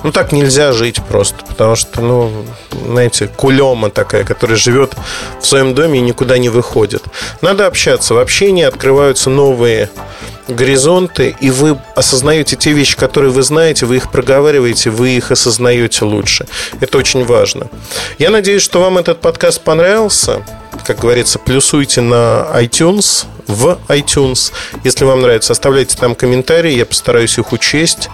ну, 0.06 0.12
так 0.12 0.32
нельзя 0.32 0.72
жить 0.72 1.02
просто, 1.02 1.44
потому 1.48 1.76
что, 1.76 2.00
ну, 2.00 2.46
знаете, 2.86 3.28
кулема 3.28 3.90
такая, 3.90 4.24
которая 4.24 4.56
живет 4.56 4.94
в 5.42 5.46
своем 5.46 5.74
доме 5.74 5.98
и 5.98 6.04
никуда 6.04 6.38
не 6.38 6.50
выходит. 6.50 7.02
Надо 7.42 7.66
общаться. 7.66 8.14
В 8.14 8.20
общении 8.20 8.64
открываются 8.64 9.32
новые 9.32 9.90
горизонты, 10.48 11.36
и 11.40 11.50
вы 11.50 11.80
осознаете 11.96 12.56
те 12.56 12.72
вещи, 12.72 12.96
которые 12.96 13.32
вы 13.32 13.42
знаете, 13.42 13.88
вы 13.88 13.96
их 13.96 14.12
проговариваете, 14.12 14.92
вы 14.92 15.10
их 15.10 15.32
осознаете 15.32 16.06
лучше. 16.06 16.46
Это 16.82 17.00
очень 17.00 17.26
важно. 17.26 17.68
Я 18.20 18.30
надеюсь, 18.30 18.62
что 18.62 18.82
вам 18.82 19.00
этот 19.00 19.22
подкаст 19.22 19.62
понравился. 19.62 20.44
Как 20.86 21.00
говорится, 21.00 21.40
плюсуйте 21.40 22.02
на 22.02 22.48
iTunes, 22.54 23.26
в 23.48 23.80
iTunes. 23.88 24.52
Если 24.84 25.04
вам 25.04 25.22
нравится, 25.22 25.54
оставляйте 25.54 25.98
там 25.98 26.14
комментарии, 26.14 26.74
я 26.74 26.86
постараюсь 26.86 27.40
их 27.40 27.52
учесть. 27.54 28.10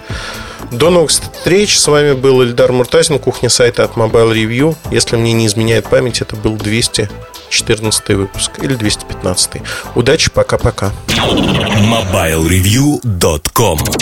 До 0.70 0.90
новых 0.90 1.10
встреч. 1.10 1.78
С 1.78 1.88
вами 1.88 2.12
был 2.12 2.42
Эльдар 2.42 2.72
Муртазин, 2.72 3.18
кухня 3.18 3.48
сайта 3.48 3.84
от 3.84 3.92
Mobile 3.92 4.32
Review. 4.32 4.76
Если 4.90 5.16
мне 5.16 5.32
не 5.32 5.46
изменяет 5.46 5.88
память, 5.88 6.20
это 6.20 6.36
был 6.36 6.56
214 6.56 8.08
выпуск 8.10 8.52
или 8.62 8.74
215. 8.74 9.62
Удачи, 9.94 10.30
пока-пока. 10.30 10.92
MobileReview.com 11.08 13.78